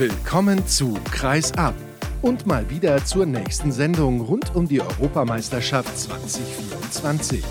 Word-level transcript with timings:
Willkommen 0.00 0.66
zu 0.66 0.94
Kreis 1.12 1.52
ab 1.58 1.74
und 2.22 2.46
mal 2.46 2.70
wieder 2.70 3.04
zur 3.04 3.26
nächsten 3.26 3.70
Sendung 3.70 4.22
rund 4.22 4.56
um 4.56 4.66
die 4.66 4.80
Europameisterschaft 4.80 5.94
2024. 5.94 7.44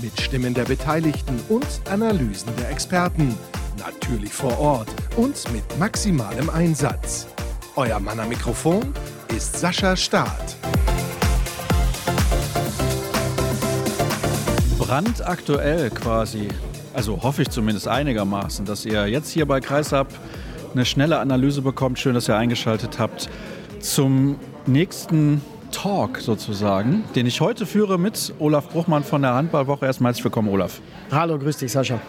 Mit 0.00 0.18
Stimmen 0.18 0.54
der 0.54 0.64
Beteiligten 0.64 1.38
und 1.50 1.66
Analysen 1.90 2.50
der 2.56 2.70
Experten. 2.70 3.36
Natürlich 3.78 4.32
vor 4.32 4.58
Ort 4.58 4.88
und 5.18 5.36
mit 5.52 5.64
maximalem 5.78 6.48
Einsatz. 6.48 7.26
Euer 7.76 8.00
Mann 8.00 8.20
am 8.20 8.30
Mikrofon 8.30 8.94
ist 9.28 9.60
Sascha 9.60 9.94
Staat. 9.94 10.56
Brandaktuell 14.78 15.90
quasi, 15.90 16.48
also 16.94 17.22
hoffe 17.22 17.42
ich 17.42 17.50
zumindest 17.50 17.86
einigermaßen, 17.86 18.64
dass 18.64 18.86
ihr 18.86 19.08
jetzt 19.08 19.28
hier 19.28 19.44
bei 19.44 19.60
Kreisab 19.60 20.08
eine 20.74 20.84
schnelle 20.84 21.18
Analyse 21.18 21.62
bekommt. 21.62 21.98
Schön, 21.98 22.14
dass 22.14 22.28
ihr 22.28 22.36
eingeschaltet 22.36 22.98
habt 22.98 23.28
zum 23.80 24.36
nächsten 24.66 25.40
Talk 25.70 26.18
sozusagen, 26.18 27.04
den 27.14 27.26
ich 27.26 27.40
heute 27.40 27.66
führe 27.66 27.98
mit 27.98 28.34
Olaf 28.38 28.68
Bruchmann 28.68 29.04
von 29.04 29.22
der 29.22 29.34
Handballwoche. 29.34 29.86
Erstmal 29.86 30.10
herzlich 30.10 30.24
willkommen, 30.24 30.48
Olaf. 30.48 30.80
Hallo, 31.10 31.38
grüß 31.38 31.56
dich, 31.56 31.72
Sascha. 31.72 32.00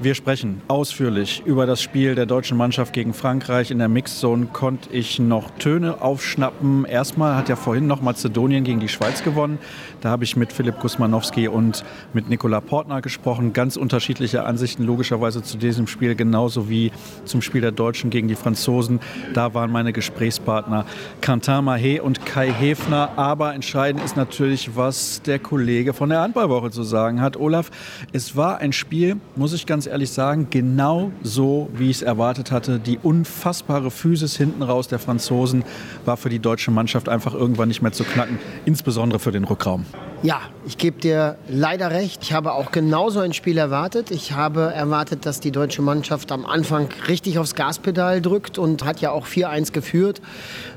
Wir 0.00 0.14
sprechen 0.14 0.60
ausführlich 0.66 1.42
über 1.44 1.64
das 1.64 1.80
Spiel 1.80 2.14
der 2.14 2.26
deutschen 2.26 2.56
Mannschaft 2.56 2.92
gegen 2.92 3.14
Frankreich. 3.14 3.70
In 3.70 3.78
der 3.78 3.88
Mixzone 3.88 4.46
konnte 4.46 4.90
ich 4.90 5.20
noch 5.20 5.50
Töne 5.58 6.02
aufschnappen. 6.02 6.84
Erstmal 6.84 7.36
hat 7.36 7.48
ja 7.48 7.54
vorhin 7.54 7.86
noch 7.86 8.02
Mazedonien 8.02 8.64
gegen 8.64 8.80
die 8.80 8.88
Schweiz 8.88 9.22
gewonnen. 9.22 9.58
Da 10.00 10.10
habe 10.10 10.24
ich 10.24 10.36
mit 10.36 10.52
Philipp 10.52 10.80
Gusmanowski 10.80 11.46
und 11.46 11.84
mit 12.12 12.28
Nikola 12.28 12.60
Portner 12.60 13.00
gesprochen. 13.00 13.52
Ganz 13.52 13.76
unterschiedliche 13.76 14.44
Ansichten 14.44 14.82
logischerweise 14.82 15.42
zu 15.42 15.56
diesem 15.56 15.86
Spiel, 15.86 16.16
genauso 16.16 16.68
wie 16.68 16.90
zum 17.24 17.40
Spiel 17.40 17.60
der 17.60 17.70
Deutschen 17.70 18.10
gegen 18.10 18.26
die 18.26 18.34
Franzosen. 18.34 18.98
Da 19.34 19.54
waren 19.54 19.70
meine 19.70 19.92
Gesprächspartner 19.92 20.84
Quentin 21.20 21.64
Mahé 21.64 22.00
und 22.00 22.26
Kai 22.26 22.50
Hefner. 22.50 23.10
Aber 23.16 23.54
entscheidend 23.54 24.02
ist 24.04 24.16
natürlich, 24.16 24.74
was 24.74 25.22
der 25.22 25.38
Kollege 25.38 25.92
von 25.92 26.08
der 26.08 26.22
Handballwoche 26.22 26.72
zu 26.72 26.82
sagen 26.82 27.20
hat. 27.20 27.36
Olaf, 27.36 27.70
es 28.12 28.36
war 28.36 28.58
ein 28.58 28.72
Spiel, 28.72 29.18
muss 29.36 29.52
ich 29.52 29.64
ganz 29.64 29.81
ehrlich 29.86 30.10
sagen, 30.10 30.48
genau 30.50 31.12
so, 31.22 31.68
wie 31.74 31.90
ich 31.90 31.96
es 31.96 32.02
erwartet 32.02 32.50
hatte. 32.50 32.78
Die 32.78 32.98
unfassbare 33.02 33.90
Physis 33.90 34.36
hinten 34.36 34.62
raus 34.62 34.88
der 34.88 34.98
Franzosen 34.98 35.64
war 36.04 36.16
für 36.16 36.28
die 36.28 36.38
deutsche 36.38 36.70
Mannschaft 36.70 37.08
einfach 37.08 37.34
irgendwann 37.34 37.68
nicht 37.68 37.82
mehr 37.82 37.92
zu 37.92 38.04
knacken, 38.04 38.38
insbesondere 38.64 39.18
für 39.18 39.32
den 39.32 39.44
Rückraum. 39.44 39.84
Ja, 40.22 40.40
ich 40.64 40.78
gebe 40.78 41.00
dir 41.00 41.36
leider 41.48 41.90
recht. 41.90 42.22
Ich 42.22 42.32
habe 42.32 42.52
auch 42.52 42.70
genauso 42.70 43.18
ein 43.18 43.32
Spiel 43.32 43.58
erwartet. 43.58 44.12
Ich 44.12 44.32
habe 44.32 44.72
erwartet, 44.72 45.26
dass 45.26 45.40
die 45.40 45.50
deutsche 45.50 45.82
Mannschaft 45.82 46.30
am 46.30 46.46
Anfang 46.46 46.88
richtig 47.08 47.40
aufs 47.40 47.56
Gaspedal 47.56 48.20
drückt 48.20 48.56
und 48.56 48.84
hat 48.84 49.00
ja 49.00 49.10
auch 49.10 49.26
4-1 49.26 49.72
geführt. 49.72 50.22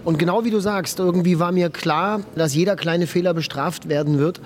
Und 0.04 0.18
genau 0.18 0.46
wie 0.46 0.50
du 0.50 0.60
sagst, 0.60 0.98
irgendwie 0.98 1.38
war 1.38 1.52
mir 1.52 1.70
klar, 1.70 2.22
dass 2.36 2.56
jeder 2.56 2.76
kleine 2.76 3.06
Fehler 3.06 3.36
bestraft 3.36 3.88
werden 3.88 4.18
wird. 4.18 4.42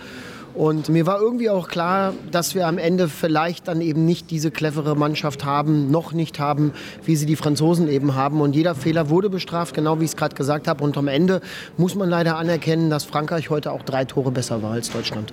Und 0.60 0.90
mir 0.90 1.06
war 1.06 1.22
irgendwie 1.22 1.50
auch 1.50 1.70
klar, 1.70 2.12
dass 2.32 2.54
wir 2.54 2.68
am 2.68 2.78
Ende 2.78 3.08
vielleicht 3.08 3.70
dann 3.70 3.80
eben 3.80 4.04
nicht 4.04 4.30
diese 4.30 4.52
clevere 4.52 4.94
Mannschaft 4.94 5.46
haben, 5.46 5.90
noch 5.90 6.12
nicht 6.12 6.38
haben, 6.38 6.74
wie 7.06 7.16
sie 7.16 7.26
die 7.26 7.38
Franzosen 7.38 7.88
eben 7.88 8.14
haben. 8.16 8.42
Und 8.42 8.58
jeder 8.58 8.76
Fehler 8.76 9.10
wurde 9.10 9.30
bestraft, 9.30 9.74
genau 9.74 10.02
wie 10.02 10.04
ich 10.04 10.10
es 10.10 10.18
gerade 10.18 10.36
gesagt 10.36 10.68
habe. 10.68 10.84
Und 10.84 10.98
am 10.98 11.08
Ende 11.08 11.40
muss 11.78 11.96
man 11.96 12.10
leider 12.10 12.36
anerkennen, 12.36 12.90
dass 12.90 13.06
Frankreich 13.06 13.50
heute 13.50 13.72
auch 13.72 13.84
drei 13.84 14.04
Tore 14.04 14.32
besser 14.32 14.62
war 14.62 14.74
als 14.74 14.92
Deutschland. 14.92 15.32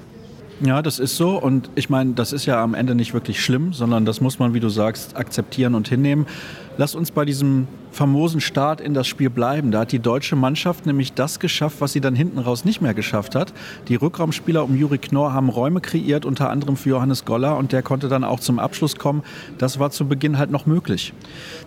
Ja, 0.61 0.81
das 0.81 1.01
ist 1.01 1.17
so. 1.17 1.43
Und 1.43 1.71
ich 1.75 1.91
meine, 1.91 2.13
das 2.13 2.33
ist 2.33 2.47
ja 2.47 2.63
am 2.63 2.75
Ende 2.75 2.95
nicht 2.95 3.13
wirklich 3.13 3.43
schlimm, 3.43 3.73
sondern 3.73 4.05
das 4.05 4.21
muss 4.21 4.39
man, 4.39 4.55
wie 4.55 4.61
du 4.61 4.69
sagst, 4.69 5.17
akzeptieren 5.17 5.75
und 5.75 5.89
hinnehmen. 5.89 6.27
Lass 6.79 6.95
uns 6.95 7.11
bei 7.11 7.25
diesem 7.25 7.67
famosen 7.91 8.43
Start 8.43 8.83
in 8.83 8.93
das 8.93 9.07
Spiel 9.07 9.31
bleiben. 9.31 9.71
Da 9.71 9.81
hat 9.81 9.93
die 9.93 9.99
deutsche 9.99 10.37
Mannschaft 10.37 10.85
nämlich 10.85 11.15
das 11.15 11.41
geschafft, 11.41 11.77
was 11.81 11.93
sie 11.93 12.03
dann 12.03 12.15
hinten 12.15 12.39
raus 12.39 12.67
nicht 12.67 12.83
mehr 12.83 12.93
geschafft 12.93 13.35
hat. 13.35 13.55
Die 13.89 13.95
Rückraumspieler 13.95 14.63
um 14.63 14.77
Juri 14.77 14.99
Knorr 14.99 15.33
haben 15.33 15.49
Räume 15.49 15.81
kreiert, 15.81 16.27
unter 16.27 16.51
anderem 16.51 16.77
für 16.77 16.91
Johannes 16.91 17.25
Goller 17.25 17.57
und 17.57 17.73
der 17.73 17.83
konnte 17.83 18.09
dann 18.09 18.23
auch 18.23 18.41
zum 18.41 18.59
Abschluss 18.59 18.97
kommen. 18.97 19.23
Das 19.57 19.79
war 19.79 19.91
zu 19.91 20.07
Beginn 20.07 20.37
halt 20.37 20.51
noch 20.51 20.67
möglich. 20.67 21.15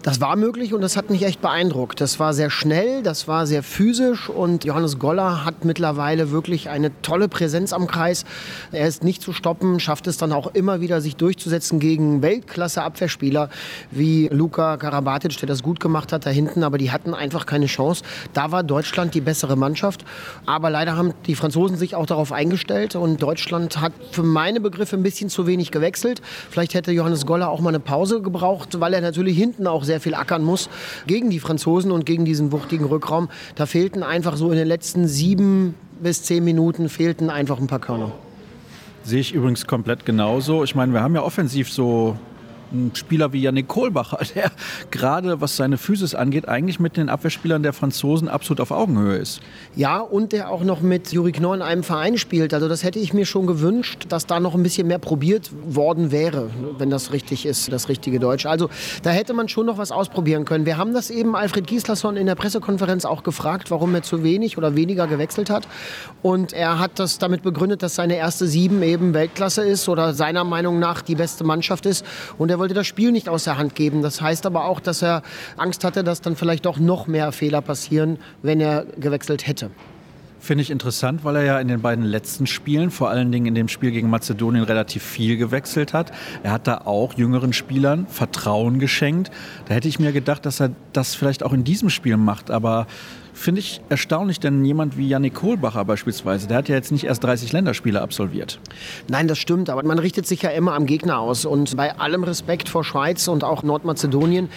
Das 0.03 0.21
war 0.21 0.35
möglich 0.35 0.75
und 0.75 0.81
das 0.81 0.95
hat 0.95 1.09
mich 1.09 1.23
echt 1.23 1.41
beeindruckt. 1.41 1.99
Das 1.99 2.19
war 2.19 2.35
sehr 2.35 2.51
schnell, 2.51 3.01
das 3.01 3.27
war 3.27 3.47
sehr 3.47 3.63
physisch 3.63 4.29
und 4.29 4.65
Johannes 4.65 4.99
Goller 4.99 5.43
hat 5.43 5.65
mittlerweile 5.65 6.29
wirklich 6.29 6.69
eine 6.69 6.91
tolle 7.01 7.27
Präsenz 7.27 7.73
am 7.73 7.87
Kreis. 7.87 8.25
Er 8.71 8.87
ist 8.87 9.03
nicht 9.03 9.23
zu 9.23 9.33
stoppen, 9.33 9.79
schafft 9.79 10.05
es 10.05 10.17
dann 10.17 10.31
auch 10.31 10.53
immer 10.53 10.79
wieder, 10.79 11.01
sich 11.01 11.15
durchzusetzen 11.15 11.79
gegen 11.79 12.21
Weltklasse-Abwehrspieler 12.21 13.49
wie 13.89 14.27
Luka 14.31 14.75
Karabatic, 14.99 15.37
der 15.37 15.47
das 15.47 15.63
gut 15.63 15.79
gemacht 15.79 16.11
hat 16.11 16.25
da 16.25 16.29
hinten, 16.29 16.63
aber 16.63 16.77
die 16.77 16.91
hatten 16.91 17.13
einfach 17.13 17.45
keine 17.45 17.67
Chance. 17.67 18.03
Da 18.33 18.51
war 18.51 18.63
Deutschland 18.63 19.13
die 19.13 19.21
bessere 19.21 19.55
Mannschaft. 19.55 20.03
Aber 20.45 20.69
leider 20.69 20.97
haben 20.97 21.13
die 21.25 21.35
Franzosen 21.35 21.77
sich 21.77 21.95
auch 21.95 22.05
darauf 22.05 22.33
eingestellt 22.33 22.95
und 22.95 23.21
Deutschland 23.21 23.79
hat 23.79 23.93
für 24.11 24.23
meine 24.23 24.59
Begriffe 24.59 24.97
ein 24.97 25.03
bisschen 25.03 25.29
zu 25.29 25.47
wenig 25.47 25.71
gewechselt. 25.71 26.21
Vielleicht 26.49 26.73
hätte 26.73 26.91
Johannes 26.91 27.25
Goller 27.25 27.49
auch 27.49 27.61
mal 27.61 27.69
eine 27.69 27.79
Pause 27.79 28.21
gebraucht, 28.21 28.79
weil 28.81 28.93
er 28.93 29.01
natürlich 29.01 29.37
hinten 29.37 29.67
auch 29.67 29.85
sehr 29.85 30.01
viel 30.01 30.15
ackern 30.15 30.43
muss 30.43 30.69
gegen 31.07 31.29
die 31.29 31.39
Franzosen 31.39 31.91
und 31.91 32.05
gegen 32.05 32.25
diesen 32.25 32.51
wuchtigen 32.51 32.85
Rückraum. 32.85 33.29
Da 33.55 33.65
fehlten 33.65 34.03
einfach 34.03 34.35
so 34.35 34.51
in 34.51 34.57
den 34.57 34.67
letzten 34.67 35.07
sieben 35.07 35.75
bis 36.01 36.23
zehn 36.23 36.43
Minuten 36.43 36.89
fehlten 36.89 37.29
einfach 37.29 37.59
ein 37.59 37.67
paar 37.67 37.79
Körner. 37.79 38.11
Sehe 39.03 39.19
ich 39.21 39.33
übrigens 39.33 39.65
komplett 39.65 40.05
genauso. 40.05 40.63
Ich 40.63 40.75
meine, 40.75 40.93
wir 40.93 41.01
haben 41.01 41.15
ja 41.15 41.21
offensiv 41.21 41.71
so 41.71 42.17
ein 42.71 42.91
Spieler 42.93 43.33
wie 43.33 43.41
Yannick 43.41 43.67
Kohlbacher, 43.67 44.19
der 44.35 44.51
gerade 44.91 45.41
was 45.41 45.55
seine 45.55 45.77
Physis 45.77 46.15
angeht, 46.15 46.47
eigentlich 46.47 46.79
mit 46.79 46.97
den 46.97 47.09
Abwehrspielern 47.09 47.63
der 47.63 47.73
Franzosen 47.73 48.27
absolut 48.27 48.61
auf 48.61 48.71
Augenhöhe 48.71 49.17
ist. 49.17 49.41
Ja, 49.75 49.99
und 49.99 50.31
der 50.31 50.49
auch 50.49 50.63
noch 50.63 50.81
mit 50.81 51.11
Juri 51.11 51.31
Knorr 51.31 51.55
in 51.55 51.61
einem 51.61 51.83
Verein 51.83 52.17
spielt. 52.17 52.53
Also 52.53 52.67
das 52.67 52.83
hätte 52.83 52.99
ich 52.99 53.13
mir 53.13 53.25
schon 53.25 53.47
gewünscht, 53.47 54.05
dass 54.09 54.25
da 54.25 54.39
noch 54.39 54.55
ein 54.55 54.63
bisschen 54.63 54.87
mehr 54.87 54.99
probiert 54.99 55.51
worden 55.65 56.11
wäre, 56.11 56.49
wenn 56.77 56.89
das 56.89 57.11
richtig 57.11 57.45
ist, 57.45 57.71
das 57.71 57.89
richtige 57.89 58.19
Deutsch. 58.19 58.45
Also 58.45 58.69
da 59.03 59.09
hätte 59.11 59.33
man 59.33 59.49
schon 59.49 59.65
noch 59.65 59.77
was 59.77 59.91
ausprobieren 59.91 60.45
können. 60.45 60.65
Wir 60.65 60.77
haben 60.77 60.93
das 60.93 61.09
eben 61.09 61.35
Alfred 61.35 61.67
Gislason 61.67 62.17
in 62.17 62.27
der 62.27 62.35
Pressekonferenz 62.35 63.05
auch 63.05 63.23
gefragt, 63.23 63.71
warum 63.71 63.95
er 63.95 64.03
zu 64.03 64.23
wenig 64.23 64.57
oder 64.57 64.75
weniger 64.75 65.07
gewechselt 65.07 65.49
hat. 65.49 65.67
Und 66.21 66.53
er 66.53 66.79
hat 66.79 66.99
das 66.99 67.17
damit 67.17 67.43
begründet, 67.43 67.83
dass 67.83 67.95
seine 67.95 68.15
erste 68.15 68.47
Sieben 68.47 68.81
eben 68.83 69.13
Weltklasse 69.13 69.63
ist 69.63 69.89
oder 69.89 70.13
seiner 70.13 70.43
Meinung 70.43 70.79
nach 70.79 71.01
die 71.01 71.15
beste 71.15 71.43
Mannschaft 71.43 71.85
ist. 71.85 72.05
Und 72.37 72.51
er 72.51 72.58
wollte 72.59 72.73
das 72.75 72.85
Spiel 72.85 73.11
nicht 73.11 73.27
aus 73.27 73.45
der 73.45 73.57
Hand 73.57 73.73
geben. 73.73 74.01
Das 74.01 74.21
heißt 74.21 74.45
aber 74.45 74.65
auch, 74.65 74.79
dass 74.79 75.01
er 75.01 75.23
Angst 75.57 75.83
hatte, 75.83 76.03
dass 76.03 76.21
dann 76.21 76.35
vielleicht 76.35 76.65
doch 76.65 76.77
noch 76.77 77.07
mehr 77.07 77.31
Fehler 77.31 77.61
passieren, 77.61 78.19
wenn 78.43 78.61
er 78.61 78.85
gewechselt 78.99 79.47
hätte. 79.47 79.71
Finde 80.41 80.61
ich 80.61 80.71
interessant, 80.71 81.25
weil 81.25 81.35
er 81.35 81.43
ja 81.43 81.59
in 81.59 81.67
den 81.67 81.81
beiden 81.81 82.05
letzten 82.05 82.47
Spielen, 82.47 82.91
vor 82.91 83.09
allen 83.09 83.29
Dingen 83.29 83.45
in 83.47 83.55
dem 83.55 83.67
Spiel 83.67 83.91
gegen 83.91 84.09
Mazedonien, 84.09 84.63
relativ 84.63 85.03
viel 85.03 85.35
gewechselt 85.35 85.93
hat. 85.93 86.13
Er 86.43 86.51
hat 86.51 86.65
da 86.65 86.79
auch 86.85 87.15
jüngeren 87.15 87.51
Spielern 87.51 88.07
Vertrauen 88.07 88.79
geschenkt. 88.79 89.31
Da 89.67 89.73
hätte 89.73 89.89
ich 89.89 89.99
mir 89.99 90.13
gedacht, 90.13 90.45
dass 90.45 90.61
er 90.61 90.71
das 90.93 91.13
vielleicht 91.13 91.43
auch 91.43 91.51
in 91.51 91.65
diesem 91.65 91.89
Spiel 91.89 92.15
macht. 92.15 92.51
Aber 92.51 92.87
Finde 93.39 93.59
ich 93.59 93.79
erstaunlich, 93.87 94.41
denn 94.41 94.65
jemand 94.65 94.97
wie 94.97 95.07
Yannick 95.07 95.35
Kohlbacher 95.35 95.85
beispielsweise, 95.85 96.49
der 96.49 96.57
hat 96.57 96.67
ja 96.67 96.75
jetzt 96.75 96.91
nicht 96.91 97.05
erst 97.05 97.23
30 97.23 97.53
Länderspiele 97.53 98.01
absolviert. 98.01 98.59
Nein, 99.07 99.29
das 99.29 99.37
stimmt, 99.37 99.69
aber 99.69 99.81
man 99.83 99.97
richtet 99.97 100.27
sich 100.27 100.41
ja 100.41 100.49
immer 100.49 100.73
am 100.73 100.85
Gegner 100.85 101.19
aus. 101.19 101.45
Und 101.45 101.77
bei 101.77 101.97
allem 101.97 102.25
Respekt 102.25 102.67
vor 102.67 102.83
Schweiz 102.83 103.29
und 103.29 103.45
auch 103.45 103.63
Nordmazedonien, 103.63 104.49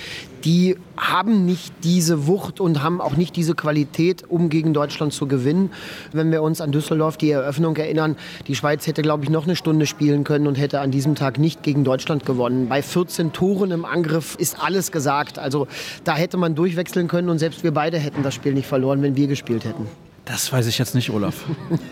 die 0.44 0.76
haben 0.97 1.44
nicht 1.44 1.72
diese 1.84 2.26
Wucht 2.26 2.60
und 2.60 2.82
haben 2.82 3.00
auch 3.00 3.16
nicht 3.16 3.36
diese 3.36 3.54
Qualität, 3.54 4.25
um 4.28 4.48
gegen 4.48 4.75
Deutschland 4.75 5.12
zu 5.12 5.26
gewinnen. 5.26 5.70
Wenn 6.12 6.30
wir 6.30 6.42
uns 6.42 6.60
an 6.60 6.72
Düsseldorf 6.72 7.16
die 7.16 7.30
Eröffnung 7.30 7.76
erinnern, 7.76 8.16
die 8.47 8.54
Schweiz 8.54 8.86
hätte, 8.86 9.02
glaube 9.02 9.25
ich, 9.25 9.31
noch 9.31 9.44
eine 9.44 9.56
Stunde 9.56 9.86
spielen 9.86 10.25
können 10.25 10.47
und 10.47 10.56
hätte 10.56 10.81
an 10.81 10.90
diesem 10.90 11.14
Tag 11.14 11.38
nicht 11.38 11.62
gegen 11.62 11.84
Deutschland 11.84 12.26
gewonnen. 12.26 12.69
Bei 12.69 12.82
14 12.82 13.32
Toren 13.32 13.70
im 13.70 13.84
Angriff 13.84 14.37
ist 14.37 14.56
alles 14.62 14.93
gesagt. 14.93 15.38
Also 15.38 15.66
da 16.05 16.14
hätte 16.14 16.37
man 16.37 16.55
durchwechseln 16.55 17.08
können 17.08 17.28
und 17.28 17.38
selbst 17.38 17.64
wir 17.64 17.72
beide 17.72 17.99
hätten 17.99 18.22
das 18.22 18.34
Spiel 18.34 18.55
nicht 18.55 18.66
verloren, 18.66 19.02
wenn 19.02 19.16
wir 19.16 19.26
gespielt 19.26 19.64
hätten. 19.64 19.87
Das 20.24 20.52
weiß 20.52 20.69
ich 20.69 20.78
jetzt 20.78 20.94
nicht, 20.94 21.10
Olaf. 21.10 21.44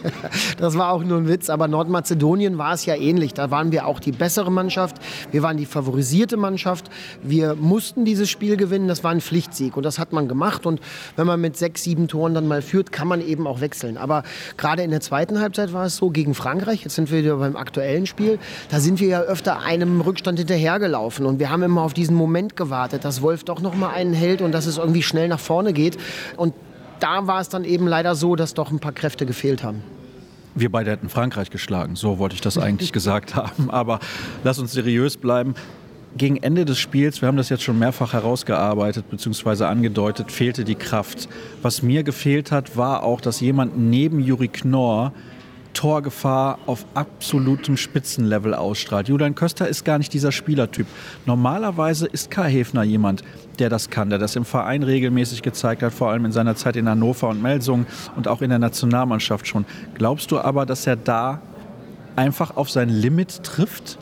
das 0.57 0.79
war 0.79 0.93
auch 0.93 1.03
nur 1.03 1.19
ein 1.19 1.27
Witz, 1.27 1.51
aber 1.51 1.67
Nordmazedonien 1.67 2.59
war 2.59 2.75
es 2.75 2.87
ja 2.87 2.95
ähnlich. 2.95 3.35
Da 3.35 3.51
waren 3.51 3.73
wir 3.73 3.87
auch 3.87 3.99
die 3.99 4.13
bessere 4.13 4.53
Mannschaft. 4.53 4.99
Wir 5.33 5.43
waren 5.43 5.57
die 5.57 5.67
favorisierte 5.67 6.37
Mannschaft. 6.37 6.91
Wir 7.25 7.57
mussten 7.57 8.05
dieses 8.05 8.31
Spiel 8.31 8.57
gewinnen. 8.57 8.87
Das 8.87 9.03
war 9.03 9.11
ein 9.11 9.21
Pflichtsieg 9.21 9.77
und 9.77 9.83
das 9.83 9.99
hat 9.99 10.13
man 10.13 10.29
gemacht. 10.29 10.65
Und 10.65 10.81
wenn 11.17 11.27
man 11.27 11.41
mit 11.41 11.57
sechs, 11.57 11.83
sieben 11.83 12.07
Toren 12.07 12.33
dann 12.33 12.47
mal 12.47 12.63
führt, 12.63 12.93
kann 12.93 13.09
man 13.09 13.21
eben 13.21 13.49
auch 13.49 13.61
wechseln. 13.61 13.97
Aber 13.97 14.23
gerade 14.57 14.85
in 14.85 14.91
der 14.91 15.01
zweiten 15.01 15.41
Halbzeit 15.41 15.73
war 15.73 15.87
es 15.87 15.97
so 15.97 16.11
gegen 16.11 16.35
Frankreich. 16.35 16.85
Jetzt 16.85 16.95
sind 16.95 17.11
wir 17.11 17.19
wieder 17.19 17.37
beim 17.37 17.57
aktuellen 17.57 18.07
Spiel. 18.07 18.39
Da 18.69 18.79
sind 18.79 19.01
wir 19.01 19.09
ja 19.09 19.21
öfter 19.23 19.63
einem 19.63 20.01
Rückstand 20.01 20.39
hinterhergelaufen 20.39 21.27
und 21.27 21.41
wir 21.41 21.51
haben 21.51 21.65
immer 21.65 21.83
auf 21.83 21.95
diesen 21.95 22.15
Moment 22.15 22.55
gewartet, 22.55 23.05
dass 23.05 23.23
Wolf 23.23 23.43
doch 23.43 23.61
noch 23.61 23.75
mal 23.75 23.91
einen 23.91 24.15
hält 24.15 24.41
und 24.41 24.53
dass 24.53 24.67
es 24.67 24.79
irgendwie 24.79 25.03
schnell 25.03 25.27
nach 25.27 25.41
vorne 25.41 25.73
geht. 25.73 25.99
Und 26.37 26.55
da 27.01 27.27
war 27.27 27.41
es 27.41 27.49
dann 27.49 27.65
eben 27.65 27.87
leider 27.87 28.15
so, 28.15 28.37
dass 28.37 28.55
doch 28.55 28.71
ein 28.71 28.79
paar 28.79 28.93
Kräfte 28.93 29.27
gefehlt 29.27 29.63
haben. 29.63 29.83
Wir 30.55 30.71
beide 30.71 30.91
hätten 30.91 31.09
Frankreich 31.09 31.51
geschlagen, 31.51 31.97
so 31.97 32.19
wollte 32.19 32.35
ich 32.35 32.41
das 32.41 32.59
eigentlich 32.59 32.93
gesagt 32.99 33.35
haben. 33.35 33.71
Aber 33.71 34.01
lass 34.45 34.59
uns 34.59 34.73
seriös 34.73 35.17
bleiben. 35.17 35.55
gegen 36.17 36.39
Ende 36.39 36.65
des 36.65 36.79
Spiels, 36.79 37.23
wir 37.23 37.29
haben 37.29 37.37
das 37.37 37.51
jetzt 37.51 37.63
schon 37.63 37.79
mehrfach 37.79 38.13
herausgearbeitet 38.13 39.09
bzw. 39.11 39.65
angedeutet, 39.65 40.33
fehlte 40.33 40.65
die 40.65 40.75
Kraft. 40.75 41.29
Was 41.63 41.83
mir 41.83 42.03
gefehlt 42.03 42.51
hat, 42.51 42.77
war 42.77 43.05
auch, 43.05 43.21
dass 43.21 43.41
jemand 43.41 43.79
neben 43.79 44.19
Juri 44.19 44.49
Knorr 44.49 45.13
Torgefahr 45.75 46.59
auf 46.67 46.85
absolutem 46.95 47.77
Spitzenlevel 47.77 48.55
ausstrahlt. 48.55 49.09
Julian 49.09 49.35
Köster 49.35 49.69
ist 49.69 49.85
gar 49.85 49.99
nicht 49.99 50.13
dieser 50.13 50.33
Spielertyp. 50.33 50.87
Normalerweise 51.27 52.07
ist 52.07 52.31
Kai 52.31 52.51
Hefner 52.51 52.83
jemand, 52.83 53.23
der 53.59 53.69
das 53.69 53.91
kann, 53.91 54.11
der 54.11 54.19
das 54.19 54.37
im 54.37 54.45
Verein 54.45 54.83
regelmäßig 54.83 55.43
gezeigt 55.43 55.83
hat, 55.83 55.93
vor 55.93 56.11
allem 56.11 56.25
in 56.25 56.33
seiner 56.33 56.57
Zeit 56.57 56.77
in 56.77 56.89
Hannover 56.89 57.29
und 57.29 57.43
Melsungen 57.43 57.87
und 58.17 58.29
auch 58.29 58.43
in 58.43 58.51
der 58.51 58.59
Nationalmannschaft 58.59 59.47
schon. 59.47 59.65
Glaubst 59.95 60.31
du 60.31 60.39
aber, 60.39 60.67
dass 60.67 60.87
er 60.87 60.97
da 60.97 61.41
einfach 62.17 62.57
auf 62.57 62.71
sein 62.71 62.89
Limit 62.89 63.43
trifft? 63.45 63.99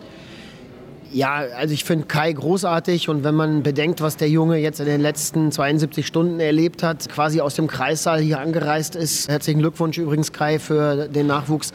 Ja, 1.11 1.43
also 1.57 1.73
ich 1.73 1.85
finde 1.85 2.07
Kai 2.07 2.31
großartig 2.33 3.09
und 3.09 3.25
wenn 3.25 3.35
man 3.35 3.63
bedenkt, 3.63 4.03
was 4.03 4.19
der 4.19 4.29
Junge 4.29 4.59
jetzt 4.59 4.79
in 4.79 4.85
den 4.85 5.01
letzten 5.01 5.51
72 5.51 6.07
Stunden 6.07 6.39
erlebt 6.39 6.83
hat, 6.83 7.09
quasi 7.09 7.41
aus 7.41 7.55
dem 7.55 7.67
Kreissaal 7.67 8.21
hier 8.21 8.41
angereist 8.41 8.95
ist, 8.95 9.27
herzlichen 9.27 9.61
Glückwunsch 9.61 9.97
übrigens 9.97 10.33
Kai 10.33 10.59
für 10.59 11.09
den 11.09 11.27
Nachwuchs, 11.27 11.73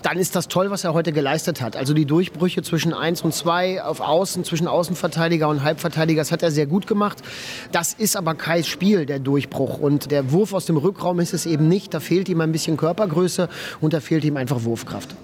dann 0.00 0.16
ist 0.16 0.34
das 0.34 0.48
toll, 0.48 0.70
was 0.70 0.84
er 0.84 0.94
heute 0.94 1.12
geleistet 1.12 1.60
hat. 1.60 1.76
Also 1.76 1.92
die 1.92 2.06
Durchbrüche 2.06 2.62
zwischen 2.62 2.94
1 2.94 3.20
und 3.20 3.34
2 3.34 3.82
auf 3.82 4.00
Außen, 4.00 4.44
zwischen 4.44 4.66
Außenverteidiger 4.66 5.46
und 5.48 5.62
Halbverteidiger, 5.62 6.22
das 6.22 6.32
hat 6.32 6.42
er 6.42 6.50
sehr 6.50 6.66
gut 6.66 6.86
gemacht. 6.86 7.18
Das 7.72 7.92
ist 7.92 8.16
aber 8.16 8.34
Kais 8.34 8.66
Spiel, 8.66 9.04
der 9.04 9.18
Durchbruch. 9.18 9.78
Und 9.78 10.10
der 10.10 10.32
Wurf 10.32 10.54
aus 10.54 10.64
dem 10.64 10.78
Rückraum 10.78 11.20
ist 11.20 11.34
es 11.34 11.44
eben 11.44 11.68
nicht. 11.68 11.92
Da 11.92 12.00
fehlt 12.00 12.30
ihm 12.30 12.40
ein 12.40 12.52
bisschen 12.52 12.78
Körpergröße 12.78 13.50
und 13.82 13.92
da 13.92 14.00
fehlt 14.00 14.24
ihm 14.24 14.38
einfach 14.38 14.64
Wurfkraft 14.64 15.14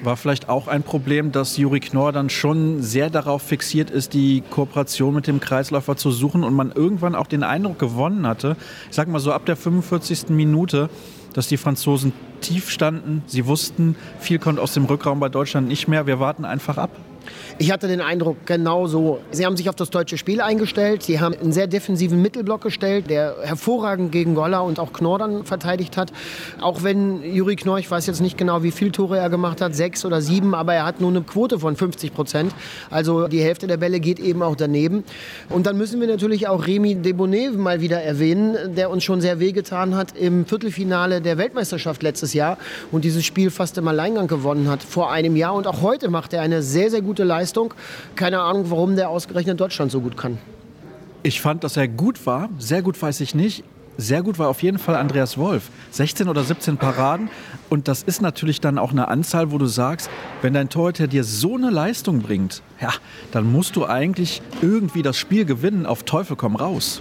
war 0.00 0.16
vielleicht 0.16 0.48
auch 0.48 0.68
ein 0.68 0.82
Problem, 0.82 1.32
dass 1.32 1.56
Juri 1.56 1.80
Knorr 1.80 2.12
dann 2.12 2.30
schon 2.30 2.82
sehr 2.82 3.10
darauf 3.10 3.42
fixiert 3.42 3.90
ist, 3.90 4.14
die 4.14 4.42
Kooperation 4.50 5.14
mit 5.14 5.26
dem 5.26 5.40
Kreisläufer 5.40 5.96
zu 5.96 6.10
suchen 6.10 6.44
und 6.44 6.54
man 6.54 6.72
irgendwann 6.72 7.14
auch 7.14 7.26
den 7.26 7.42
Eindruck 7.42 7.78
gewonnen 7.78 8.26
hatte, 8.26 8.56
ich 8.88 8.96
sag 8.96 9.08
mal 9.08 9.18
so 9.18 9.32
ab 9.32 9.44
der 9.46 9.56
45. 9.56 10.28
Minute, 10.30 10.88
dass 11.34 11.48
die 11.48 11.56
Franzosen 11.56 12.12
tief 12.40 12.70
standen. 12.70 13.22
Sie 13.26 13.46
wussten, 13.46 13.96
viel 14.18 14.38
kommt 14.38 14.58
aus 14.58 14.74
dem 14.74 14.84
Rückraum 14.84 15.20
bei 15.20 15.28
Deutschland 15.28 15.68
nicht 15.68 15.88
mehr. 15.88 16.06
Wir 16.06 16.20
warten 16.20 16.44
einfach 16.44 16.78
ab. 16.78 16.90
Ich 17.60 17.72
hatte 17.72 17.88
den 17.88 18.00
Eindruck, 18.00 18.36
genau 18.46 18.86
so. 18.86 19.18
Sie 19.32 19.44
haben 19.44 19.56
sich 19.56 19.68
auf 19.68 19.74
das 19.74 19.90
deutsche 19.90 20.16
Spiel 20.16 20.40
eingestellt. 20.40 21.02
Sie 21.02 21.18
haben 21.18 21.34
einen 21.34 21.50
sehr 21.50 21.66
defensiven 21.66 22.22
Mittelblock 22.22 22.60
gestellt, 22.60 23.10
der 23.10 23.34
hervorragend 23.42 24.12
gegen 24.12 24.36
Goller 24.36 24.62
und 24.62 24.78
auch 24.78 24.92
Knorr 24.92 25.18
dann 25.18 25.44
verteidigt 25.44 25.96
hat. 25.96 26.12
Auch 26.60 26.84
wenn 26.84 27.20
Juri 27.34 27.56
Knorr, 27.56 27.80
ich 27.80 27.90
weiß 27.90 28.06
jetzt 28.06 28.20
nicht 28.20 28.38
genau, 28.38 28.62
wie 28.62 28.70
viele 28.70 28.92
Tore 28.92 29.18
er 29.18 29.28
gemacht 29.28 29.60
hat, 29.60 29.74
sechs 29.74 30.04
oder 30.04 30.22
sieben, 30.22 30.54
aber 30.54 30.74
er 30.74 30.84
hat 30.84 31.00
nur 31.00 31.10
eine 31.10 31.22
Quote 31.22 31.58
von 31.58 31.74
50 31.74 32.14
Prozent. 32.14 32.52
Also 32.90 33.26
die 33.26 33.42
Hälfte 33.42 33.66
der 33.66 33.76
Bälle 33.76 33.98
geht 33.98 34.20
eben 34.20 34.44
auch 34.44 34.54
daneben. 34.54 35.02
Und 35.48 35.66
dann 35.66 35.76
müssen 35.76 36.00
wir 36.00 36.06
natürlich 36.06 36.46
auch 36.46 36.64
Remy 36.64 37.02
Debonet 37.02 37.58
mal 37.58 37.80
wieder 37.80 38.00
erwähnen, 38.00 38.76
der 38.76 38.88
uns 38.88 39.02
schon 39.02 39.20
sehr 39.20 39.40
wehgetan 39.40 39.96
hat 39.96 40.16
im 40.16 40.46
Viertelfinale 40.46 41.20
der 41.20 41.38
Weltmeisterschaft 41.38 42.04
letztes 42.04 42.34
Jahr 42.34 42.56
und 42.92 43.04
dieses 43.04 43.24
Spiel 43.24 43.50
fast 43.50 43.78
im 43.78 43.88
Alleingang 43.88 44.28
gewonnen 44.28 44.70
hat 44.70 44.84
vor 44.84 45.10
einem 45.10 45.34
Jahr. 45.34 45.54
Und 45.54 45.66
auch 45.66 45.82
heute 45.82 46.08
macht 46.08 46.32
er 46.32 46.42
eine 46.42 46.62
sehr, 46.62 46.90
sehr 46.90 47.02
gute 47.02 47.24
Leistung 47.24 47.47
Leistung. 47.48 47.72
Keine 48.14 48.40
Ahnung, 48.40 48.70
warum 48.70 48.94
der 48.94 49.08
ausgerechnet 49.08 49.58
Deutschland 49.58 49.90
so 49.90 50.00
gut 50.00 50.16
kann. 50.18 50.36
Ich 51.22 51.40
fand, 51.40 51.64
dass 51.64 51.76
er 51.78 51.88
gut 51.88 52.26
war. 52.26 52.50
Sehr 52.58 52.82
gut 52.82 53.00
weiß 53.00 53.20
ich 53.20 53.34
nicht. 53.34 53.64
Sehr 53.96 54.22
gut 54.22 54.38
war 54.38 54.48
auf 54.48 54.62
jeden 54.62 54.78
Fall 54.78 54.94
Andreas 54.94 55.38
Wolf. 55.38 55.70
16 55.90 56.28
oder 56.28 56.44
17 56.44 56.76
Paraden. 56.76 57.30
Und 57.70 57.88
das 57.88 58.02
ist 58.02 58.20
natürlich 58.20 58.60
dann 58.60 58.78
auch 58.78 58.92
eine 58.92 59.08
Anzahl, 59.08 59.50
wo 59.50 59.56
du 59.56 59.66
sagst, 59.66 60.10
wenn 60.42 60.52
dein 60.52 60.68
Torhüter 60.68 61.06
dir 61.08 61.24
so 61.24 61.56
eine 61.56 61.70
Leistung 61.70 62.20
bringt, 62.20 62.62
ja, 62.80 62.92
dann 63.32 63.50
musst 63.50 63.74
du 63.74 63.86
eigentlich 63.86 64.42
irgendwie 64.60 65.02
das 65.02 65.16
Spiel 65.16 65.46
gewinnen, 65.46 65.86
auf 65.86 66.02
Teufel 66.02 66.36
komm 66.36 66.54
raus. 66.54 67.00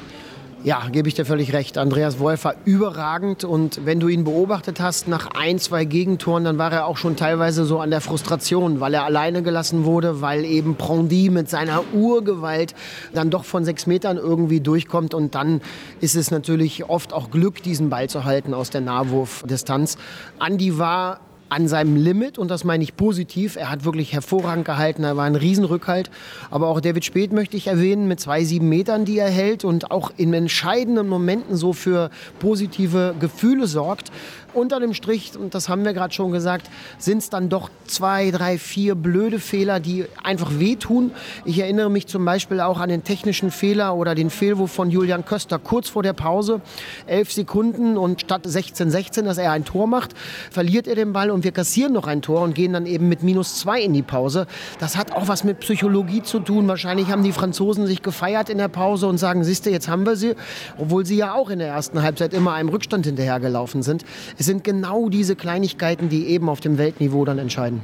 Ja, 0.64 0.90
gebe 0.92 1.08
ich 1.08 1.14
dir 1.14 1.24
völlig 1.24 1.54
recht. 1.54 1.78
Andreas 1.78 2.18
Wolf 2.18 2.44
war 2.44 2.56
überragend 2.66 3.44
und 3.44 3.86
wenn 3.86 4.00
du 4.00 4.08
ihn 4.08 4.24
beobachtet 4.24 4.80
hast 4.80 5.08
nach 5.08 5.28
ein, 5.28 5.60
zwei 5.60 5.86
Gegentoren, 5.86 6.44
dann 6.44 6.58
war 6.58 6.72
er 6.74 6.88
auch 6.88 6.98
schon 6.98 7.16
teilweise 7.16 7.64
so 7.64 7.80
an 7.80 7.92
der 7.92 8.02
Frustration, 8.02 8.80
weil 8.80 8.96
er 8.96 9.06
alleine 9.06 9.44
gelassen 9.44 9.86
wurde, 9.86 10.20
weil 10.20 10.44
eben 10.46 10.76
Prondy 10.76 11.30
mit 11.30 11.48
seiner 11.48 11.84
Urgewalt 11.94 12.74
dann 13.14 13.30
doch 13.30 13.46
von 13.46 13.66
sechs 13.66 13.86
Metern 13.86 14.18
irgendwie 14.18 14.60
durchkommt 14.60 15.14
und 15.14 15.36
dann 15.36 15.62
ist 16.02 16.16
es 16.16 16.32
natürlich 16.32 16.90
oft 16.90 17.14
auch 17.14 17.30
Glück, 17.30 17.62
diesen 17.62 17.90
Ball 17.90 18.10
zu 18.10 18.26
halten 18.26 18.56
aus 18.56 18.72
der 18.72 18.82
Nahwurfdistanz. 18.82 19.98
Andi 20.40 20.80
war 20.80 21.20
an 21.50 21.68
seinem 21.68 21.96
Limit 21.96 22.38
und 22.38 22.50
das 22.50 22.64
meine 22.64 22.84
ich 22.84 22.96
positiv. 22.96 23.56
Er 23.56 23.70
hat 23.70 23.86
wirklich 23.86 24.14
hervorragend 24.14 24.66
gehalten, 24.66 25.04
er 25.04 25.18
war 25.18 25.26
ein 25.26 25.36
Riesenrückhalt. 25.36 26.10
Aber 26.52 26.68
auch 26.68 26.82
David 26.82 27.06
Speth 27.06 27.32
möchte 27.32 27.58
ich 27.58 27.68
erwähnen 27.68 28.08
mit 28.08 28.20
zwei 28.20 28.44
sieben 28.44 28.70
Metern, 28.70 29.06
die 29.06 29.18
er 29.18 29.30
hält 29.30 29.64
und 29.64 29.92
auch 29.92 30.12
in 30.18 30.34
entscheidenden 30.34 31.08
Momenten 31.08 31.56
so 31.56 31.74
für 31.74 32.10
positive 32.40 33.16
Gefühle 33.20 33.68
sorgt 33.68 34.12
unter 34.58 34.80
dem 34.80 34.94
Strich, 34.94 35.38
und 35.38 35.54
das 35.54 35.70
haben 35.70 35.86
wir 35.86 35.94
gerade 35.94 36.14
schon 36.14 36.32
gesagt, 36.32 36.70
sind 36.98 37.20
es 37.20 37.30
dann 37.30 37.48
doch 37.48 37.70
zwei, 37.86 38.32
drei, 38.32 38.58
vier 38.58 38.96
blöde 38.96 39.40
Fehler, 39.40 39.80
die 39.80 40.06
einfach 40.24 40.60
wehtun. 40.60 41.12
Ich 41.46 41.60
erinnere 41.60 41.90
mich 41.90 42.08
zum 42.08 42.26
Beispiel 42.26 42.60
auch 42.60 42.80
an 42.80 42.90
den 42.90 43.04
technischen 43.04 43.52
Fehler 43.52 43.96
oder 43.96 44.16
den 44.16 44.30
Fehlwurf 44.30 44.72
von 44.72 44.90
Julian 44.90 45.26
Köster 45.26 45.60
kurz 45.60 45.90
vor 45.90 46.02
der 46.04 46.14
Pause. 46.14 46.62
Elf 47.06 47.32
Sekunden 47.32 47.98
und 47.98 48.22
statt 48.22 48.42
16, 48.46 48.90
16, 48.90 49.26
dass 49.26 49.38
er 49.38 49.52
ein 49.52 49.64
Tor 49.64 49.88
macht, 49.88 50.16
verliert 50.52 50.88
er 50.88 50.96
den 50.96 51.14
Ball 51.14 51.30
und 51.30 51.44
wir 51.44 51.52
kassieren 51.52 51.94
noch 51.94 52.08
ein 52.08 52.24
Tor 52.24 52.42
und 52.42 52.56
gehen 52.56 52.74
dann 52.74 52.88
eben 52.88 53.08
mit 53.08 53.22
minus 53.22 53.60
zwei 53.60 53.80
in 53.80 53.94
die 53.94 54.02
Pause. 54.02 54.48
Das 54.80 54.98
hat 54.98 55.12
auch 55.12 55.28
was 55.28 55.44
mit 55.44 55.60
Psychologie 55.60 56.24
zu 56.24 56.40
tun. 56.40 56.68
Wahrscheinlich 56.68 57.10
haben 57.10 57.24
die 57.24 57.32
Franzosen 57.32 57.86
sich 57.86 58.02
gefeiert 58.02 58.50
in 58.50 58.58
der 58.58 58.70
Pause 58.70 59.06
und 59.06 59.20
sagen, 59.20 59.44
siehste, 59.44 59.70
jetzt 59.70 59.88
haben 59.88 60.06
wir 60.06 60.16
sie, 60.16 60.36
obwohl 60.80 61.06
sie 61.06 61.16
ja 61.16 61.34
auch 61.36 61.52
in 61.52 61.60
der 61.60 61.68
ersten 61.68 62.02
Halbzeit 62.02 62.34
immer 62.34 62.54
einem 62.54 62.70
Rückstand 62.70 63.06
hinterhergelaufen 63.06 63.84
sind. 63.84 64.04
Es 64.40 64.47
sind 64.48 64.64
genau 64.64 65.10
diese 65.10 65.36
Kleinigkeiten, 65.36 66.10
die 66.10 66.26
eben 66.26 66.50
auf 66.50 66.60
dem 66.60 66.80
Weltniveau 66.80 67.24
dann 67.24 67.38
entscheiden. 67.38 67.84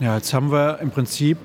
Ja, 0.00 0.16
jetzt 0.16 0.34
haben 0.34 0.50
wir 0.50 0.80
im 0.80 0.90
Prinzip 0.90 1.38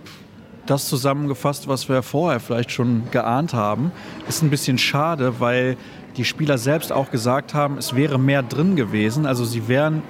das 0.65 0.89
zusammengefasst, 0.89 1.67
was 1.67 1.87
wir 1.89 2.01
vorher 2.01 2.39
vielleicht 2.39 2.71
schon 2.71 3.03
geahnt 3.11 3.53
haben. 3.53 3.91
Ist 4.27 4.41
ein 4.41 4.49
bisschen 4.49 4.79
schade, 4.79 5.39
weil 5.39 5.77
die 6.17 6.25
Spieler 6.25 6.57
selbst 6.57 6.91
auch 6.91 7.11
gesagt 7.11 7.53
haben, 7.53 7.77
es 7.77 7.95
wäre 7.95 8.17
mehr 8.17 8.41
drin 8.41 8.75
gewesen. 8.75 9.25
Also 9.25 9.45
sie 9.45 9.67
wären 9.67 10.01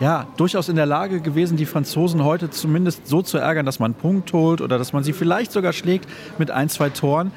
ja 0.00 0.26
durchaus 0.36 0.68
in 0.68 0.76
der 0.76 0.86
Lage 0.86 1.20
gewesen, 1.20 1.56
die 1.56 1.66
Franzosen 1.66 2.24
heute 2.24 2.50
zumindest 2.50 3.06
so 3.06 3.22
zu 3.22 3.38
ärgern, 3.38 3.66
dass 3.66 3.78
man 3.78 3.92
einen 3.92 4.00
Punkt 4.00 4.32
holt 4.32 4.60
oder 4.60 4.78
dass 4.78 4.92
man 4.92 5.02
sie 5.02 5.12
vielleicht 5.12 5.52
sogar 5.52 5.72
schlägt 5.72 6.08
mit 6.38 6.50
ein, 6.50 6.68
zwei 6.68 6.90
Toren. 6.90 7.32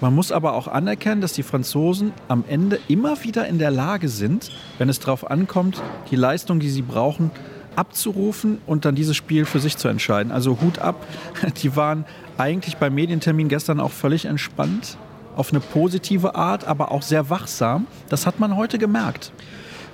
Man 0.00 0.14
muss 0.14 0.32
aber 0.32 0.54
auch 0.54 0.68
anerkennen, 0.68 1.20
dass 1.20 1.32
die 1.32 1.42
Franzosen 1.42 2.12
am 2.28 2.44
Ende 2.48 2.80
immer 2.88 3.22
wieder 3.22 3.46
in 3.46 3.58
der 3.58 3.70
Lage 3.70 4.08
sind, 4.08 4.50
wenn 4.78 4.88
es 4.88 4.98
darauf 4.98 5.30
ankommt, 5.30 5.80
die 6.10 6.16
Leistung, 6.16 6.60
die 6.60 6.70
sie 6.70 6.82
brauchen, 6.82 7.30
abzurufen 7.76 8.58
und 8.66 8.84
dann 8.84 8.94
dieses 8.94 9.16
Spiel 9.16 9.44
für 9.44 9.60
sich 9.60 9.76
zu 9.76 9.88
entscheiden. 9.88 10.32
Also 10.32 10.60
Hut 10.60 10.78
ab, 10.78 10.96
die 11.62 11.76
waren 11.76 12.04
eigentlich 12.38 12.76
beim 12.76 12.94
Medientermin 12.94 13.48
gestern 13.48 13.80
auch 13.80 13.92
völlig 13.92 14.24
entspannt, 14.24 14.98
auf 15.36 15.50
eine 15.50 15.60
positive 15.60 16.34
Art, 16.34 16.66
aber 16.66 16.90
auch 16.92 17.02
sehr 17.02 17.30
wachsam. 17.30 17.86
Das 18.08 18.26
hat 18.26 18.40
man 18.40 18.56
heute 18.56 18.78
gemerkt. 18.78 19.32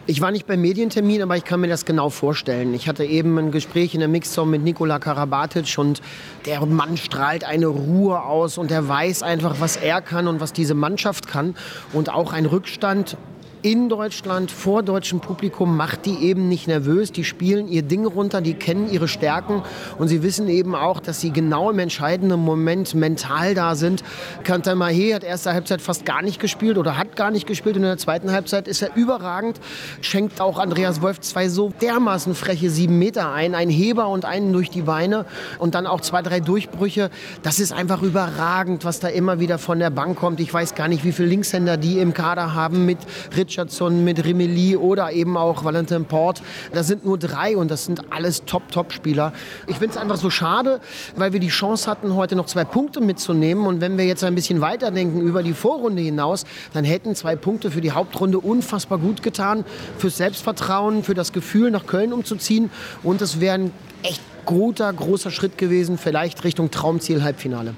Ich 0.07 0.21
war 0.21 0.31
nicht 0.31 0.47
beim 0.47 0.61
Medientermin, 0.61 1.23
aber 1.23 1.37
ich 1.37 1.45
kann 1.45 1.61
mir 1.61 1.69
das 1.69 1.85
genau 1.85 2.09
vorstellen. 2.09 2.75
Ich 2.75 2.89
hatte 2.89 3.05
eben 3.05 3.39
ein 3.39 3.51
Gespräch 3.53 3.95
in 3.95 4.01
der 4.01 4.09
Mixzone 4.09 4.51
mit 4.51 4.63
Nikola 4.63 4.99
Karabatic 4.99 5.79
und 5.79 6.01
der 6.47 6.65
Mann 6.65 6.97
strahlt 6.97 7.45
eine 7.45 7.67
Ruhe 7.67 8.23
aus 8.23 8.59
und 8.59 8.71
er 8.71 8.89
weiß 8.89 9.23
einfach, 9.23 9.57
was 9.61 9.77
er 9.77 10.01
kann 10.01 10.27
und 10.27 10.41
was 10.41 10.53
diese 10.53 10.75
Mannschaft 10.75 11.29
kann. 11.29 11.55
Und 11.93 12.09
auch 12.13 12.33
ein 12.33 12.47
Rückstand 12.47 13.19
in 13.63 13.89
Deutschland 13.91 14.51
vor 14.51 14.83
deutschem 14.83 15.21
Publikum 15.21 15.77
macht 15.77 16.07
die 16.07 16.17
eben 16.25 16.49
nicht 16.49 16.67
nervös. 16.67 17.13
Die 17.13 17.25
spielen 17.25 17.69
ihr 17.69 17.83
Ding 17.83 18.07
runter, 18.07 18.41
die 18.41 18.55
kennen 18.55 18.91
ihre 18.91 19.07
Stärken 19.07 19.63
und 19.99 20.09
sie 20.09 20.23
wissen 20.23 20.49
eben 20.49 20.75
auch, 20.75 21.01
dass 21.01 21.21
sie 21.21 21.31
genau 21.31 21.71
im 21.71 21.79
entscheidenden 21.79 22.41
Moment 22.41 22.95
mental 22.95 23.55
da 23.55 23.75
sind. 23.75 24.03
Kanter 24.45 24.73
Mahé 24.73 25.15
hat 25.15 25.25
erste 25.25 25.53
Halbzeit 25.53 25.83
fast 25.83 26.07
gar 26.07 26.23
nicht 26.23 26.41
gespielt 26.41 26.79
oder 26.79 26.97
hat 26.97 27.17
gar 27.17 27.31
nicht 27.31 27.47
gespielt 27.47 27.77
und 27.77 27.83
in 27.83 27.89
der 27.89 27.99
zweiten 27.99 28.33
Halbzeit 28.33 28.67
ist 28.67 28.81
er 28.81 28.97
überragend. 28.97 29.61
Schenkt 30.01 30.41
auch 30.41 30.59
Andreas 30.59 31.03
Wolf 31.03 31.21
zwei 31.21 31.49
so 31.49 31.71
dermaßen 31.83 32.35
freche 32.35 32.71
sieben 32.71 32.99
Meter 32.99 33.33
ein, 33.33 33.55
ein 33.55 33.69
Heber 33.69 34.09
und 34.09 34.25
einen 34.25 34.53
durch 34.53 34.71
die 34.71 34.83
Beine 34.83 35.27
und 35.59 35.75
dann 35.75 35.87
auch 35.87 36.01
zwei, 36.01 36.23
drei 36.23 36.41
Durchbrüche. 36.41 37.11
Das 37.43 37.61
ist 37.61 37.73
einfach 37.73 38.01
überragend, 38.01 38.87
was 38.87 39.01
da 39.01 39.09
immer 39.09 39.39
wieder 39.39 39.59
von 39.59 39.79
der 39.79 39.91
Bank 39.91 40.19
kommt. 40.19 40.41
Ich 40.41 40.53
weiß 40.53 40.75
gar 40.75 40.89
nicht, 40.89 41.05
wie 41.05 41.13
viele 41.13 41.29
Linkshänder 41.29 41.77
die 41.77 41.99
im 41.99 42.15
Kader 42.15 42.55
haben 42.55 42.87
mit 42.87 42.99
Rich 43.37 43.50
Richardson, 43.51 44.05
mit 44.05 44.25
Rimeli 44.25 44.77
oder 44.77 45.11
eben 45.11 45.37
auch 45.37 45.65
Valentin 45.65 46.05
Port. 46.05 46.41
Das 46.73 46.87
sind 46.87 47.05
nur 47.05 47.19
drei 47.19 47.57
und 47.57 47.69
das 47.69 47.85
sind 47.85 48.13
alles 48.13 48.45
Top-Top-Spieler. 48.45 49.33
Ich 49.67 49.79
finde 49.79 49.97
es 49.97 49.97
einfach 49.97 50.19
so 50.19 50.31
schade, 50.31 50.81
weil 51.17 51.33
wir 51.33 51.41
die 51.41 51.49
Chance 51.49 51.91
hatten, 51.91 52.15
heute 52.15 52.37
noch 52.37 52.47
zwei 52.47 52.65
Punkte 52.65 53.01
mitzunehmen. 53.01 53.67
Und 53.67 53.81
wenn 53.81 53.99
wir 53.99 54.05
jetzt 54.05 54.23
ein 54.23 54.37
bisschen 54.37 54.61
weiterdenken 54.61 55.21
über 55.21 55.43
die 55.43 55.53
Vorrunde 55.53 56.01
hinaus, 56.01 56.45
dann 56.75 56.85
hätten 56.85 57.17
zwei 57.17 57.35
Punkte 57.35 57.73
für 57.73 57.81
die 57.81 57.91
Hauptrunde 57.91 58.39
unfassbar 58.39 58.99
gut 58.99 59.21
getan. 59.21 59.65
Fürs 59.99 60.17
Selbstvertrauen, 60.17 61.03
für 61.03 61.15
das 61.15 61.33
Gefühl, 61.33 61.73
nach 61.73 61.87
Köln 61.87 62.13
umzuziehen. 62.13 62.71
Und 63.03 63.21
es 63.21 63.41
wäre 63.41 63.55
ein 63.55 63.73
echt 64.05 64.23
guter, 64.45 64.93
großer 64.93 65.33
Schritt 65.33 65.59
gewesen, 65.59 65.99
vielleicht 65.99 66.45
Richtung 66.45 66.71
Traumziel 66.71 67.25
Halbfinale. 67.25 67.75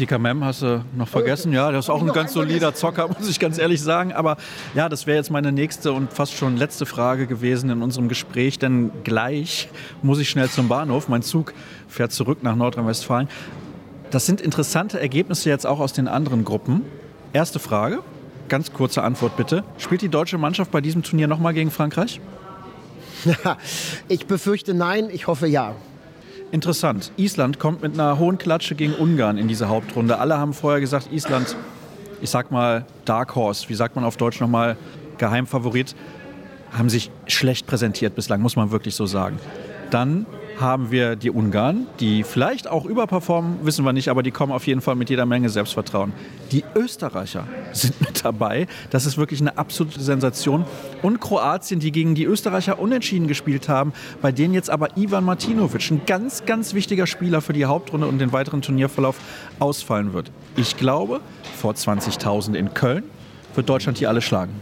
Dika 0.00 0.18
Mem 0.18 0.42
hast 0.42 0.62
du 0.62 0.82
noch 0.96 1.08
vergessen. 1.08 1.52
Ja, 1.52 1.70
der 1.70 1.80
ist 1.80 1.90
auch 1.90 2.00
ein 2.00 2.08
ganz 2.08 2.32
solider 2.32 2.74
Zocker, 2.74 3.08
muss 3.18 3.28
ich 3.28 3.38
ganz 3.38 3.58
ehrlich 3.58 3.82
sagen. 3.82 4.14
Aber 4.14 4.38
ja, 4.74 4.88
das 4.88 5.06
wäre 5.06 5.18
jetzt 5.18 5.30
meine 5.30 5.52
nächste 5.52 5.92
und 5.92 6.10
fast 6.10 6.32
schon 6.34 6.56
letzte 6.56 6.86
Frage 6.86 7.26
gewesen 7.26 7.68
in 7.68 7.82
unserem 7.82 8.08
Gespräch, 8.08 8.58
denn 8.58 8.90
gleich 9.04 9.68
muss 10.00 10.18
ich 10.18 10.30
schnell 10.30 10.48
zum 10.48 10.68
Bahnhof. 10.68 11.08
Mein 11.08 11.20
Zug 11.20 11.52
fährt 11.86 12.12
zurück 12.12 12.42
nach 12.42 12.56
Nordrhein-Westfalen. 12.56 13.28
Das 14.10 14.24
sind 14.24 14.40
interessante 14.40 14.98
Ergebnisse 14.98 15.50
jetzt 15.50 15.66
auch 15.66 15.80
aus 15.80 15.92
den 15.92 16.08
anderen 16.08 16.46
Gruppen. 16.46 16.80
Erste 17.34 17.58
Frage, 17.58 18.02
ganz 18.48 18.72
kurze 18.72 19.02
Antwort 19.02 19.36
bitte. 19.36 19.64
Spielt 19.76 20.00
die 20.00 20.08
deutsche 20.08 20.38
Mannschaft 20.38 20.70
bei 20.70 20.80
diesem 20.80 21.02
Turnier 21.02 21.28
nochmal 21.28 21.52
gegen 21.52 21.70
Frankreich? 21.70 22.22
ich 24.08 24.26
befürchte 24.26 24.72
nein, 24.72 25.10
ich 25.12 25.26
hoffe 25.26 25.46
ja. 25.46 25.74
Interessant. 26.52 27.12
Island 27.16 27.60
kommt 27.60 27.82
mit 27.82 27.94
einer 27.94 28.18
hohen 28.18 28.36
Klatsche 28.36 28.74
gegen 28.74 28.94
Ungarn 28.94 29.38
in 29.38 29.46
diese 29.46 29.68
Hauptrunde. 29.68 30.18
Alle 30.18 30.36
haben 30.36 30.52
vorher 30.52 30.80
gesagt, 30.80 31.12
Island, 31.12 31.56
ich 32.20 32.30
sag 32.30 32.50
mal 32.50 32.84
Dark 33.04 33.36
Horse, 33.36 33.68
wie 33.68 33.74
sagt 33.74 33.94
man 33.94 34.04
auf 34.04 34.16
Deutsch 34.16 34.40
nochmal, 34.40 34.76
Geheimfavorit, 35.18 35.94
haben 36.72 36.88
sich 36.88 37.10
schlecht 37.26 37.66
präsentiert 37.66 38.14
bislang, 38.14 38.40
muss 38.40 38.56
man 38.56 38.72
wirklich 38.72 38.94
so 38.96 39.06
sagen. 39.06 39.38
Dann 39.90 40.26
haben 40.60 40.90
wir 40.90 41.16
die 41.16 41.30
Ungarn, 41.30 41.86
die 41.98 42.22
vielleicht 42.22 42.68
auch 42.68 42.84
überperformen, 42.84 43.64
wissen 43.64 43.84
wir 43.84 43.92
nicht, 43.92 44.08
aber 44.08 44.22
die 44.22 44.30
kommen 44.30 44.52
auf 44.52 44.66
jeden 44.66 44.80
Fall 44.80 44.94
mit 44.94 45.10
jeder 45.10 45.26
Menge 45.26 45.48
Selbstvertrauen. 45.48 46.12
Die 46.52 46.64
Österreicher 46.74 47.46
sind 47.72 48.00
mit 48.00 48.24
dabei. 48.24 48.66
Das 48.90 49.06
ist 49.06 49.16
wirklich 49.16 49.40
eine 49.40 49.56
absolute 49.56 50.00
Sensation. 50.00 50.64
Und 51.02 51.20
Kroatien, 51.20 51.80
die 51.80 51.92
gegen 51.92 52.14
die 52.14 52.24
Österreicher 52.24 52.78
unentschieden 52.78 53.26
gespielt 53.26 53.68
haben, 53.68 53.92
bei 54.20 54.32
denen 54.32 54.54
jetzt 54.54 54.70
aber 54.70 54.96
Ivan 54.96 55.24
Martinovic, 55.24 55.90
ein 55.90 56.02
ganz, 56.06 56.44
ganz 56.44 56.74
wichtiger 56.74 57.06
Spieler 57.06 57.40
für 57.40 57.52
die 57.52 57.64
Hauptrunde 57.64 58.06
und 58.06 58.18
den 58.18 58.32
weiteren 58.32 58.62
Turnierverlauf, 58.62 59.16
ausfallen 59.58 60.12
wird. 60.12 60.30
Ich 60.56 60.76
glaube, 60.76 61.20
vor 61.56 61.72
20.000 61.72 62.54
in 62.54 62.74
Köln 62.74 63.04
wird 63.54 63.68
Deutschland 63.68 63.98
die 63.98 64.06
alle 64.06 64.20
schlagen. 64.20 64.52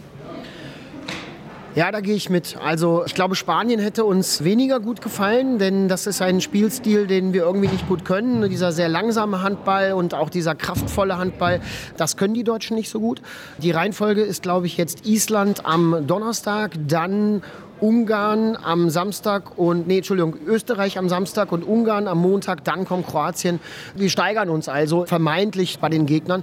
Ja, 1.79 1.93
da 1.93 2.01
gehe 2.01 2.17
ich 2.17 2.29
mit. 2.29 2.57
Also 2.61 3.05
ich 3.07 3.15
glaube, 3.15 3.37
Spanien 3.37 3.79
hätte 3.79 4.05
uns 4.05 4.43
weniger 4.43 4.81
gut 4.81 5.01
gefallen, 5.01 5.61
denn 5.61 5.87
das 5.87 6.09
ist 6.09 6.21
ein 6.21 6.41
Spielstil, 6.41 7.07
den 7.07 7.33
wir 7.33 7.43
irgendwie 7.43 7.69
nicht 7.69 7.87
gut 7.87 8.05
können. 8.05 8.51
Dieser 8.51 8.73
sehr 8.73 8.89
langsame 8.89 9.43
Handball 9.43 9.93
und 9.93 10.13
auch 10.13 10.29
dieser 10.29 10.57
kraftvolle 10.57 11.19
Handball, 11.19 11.61
das 11.97 12.17
können 12.17 12.35
die 12.35 12.43
Deutschen 12.43 12.75
nicht 12.75 12.91
so 12.91 12.99
gut. 12.99 13.23
Die 13.59 13.71
Reihenfolge 13.71 14.23
ist, 14.23 14.43
glaube 14.43 14.67
ich, 14.67 14.77
jetzt 14.77 15.07
Island 15.07 15.67
am 15.67 16.05
Donnerstag, 16.05 16.73
dann 16.89 17.45
Ungarn 17.79 18.57
am 18.57 18.91
Samstag 18.91 19.57
und, 19.57 19.87
nee, 19.87 19.99
Entschuldigung, 19.99 20.35
Österreich 20.49 20.99
am 20.99 21.09
Samstag 21.09 21.53
und 21.53 21.63
Ungarn 21.63 22.09
am 22.09 22.19
Montag, 22.19 22.65
dann 22.65 22.87
kommt 22.87 23.07
Kroatien. 23.07 23.61
Wir 23.95 24.11
steigern 24.11 24.51
uns 24.51 24.69
also 24.69 25.07
vermeintlich 25.07 25.79
bei 25.79 25.89
den 25.89 26.07
Gegnern. 26.07 26.43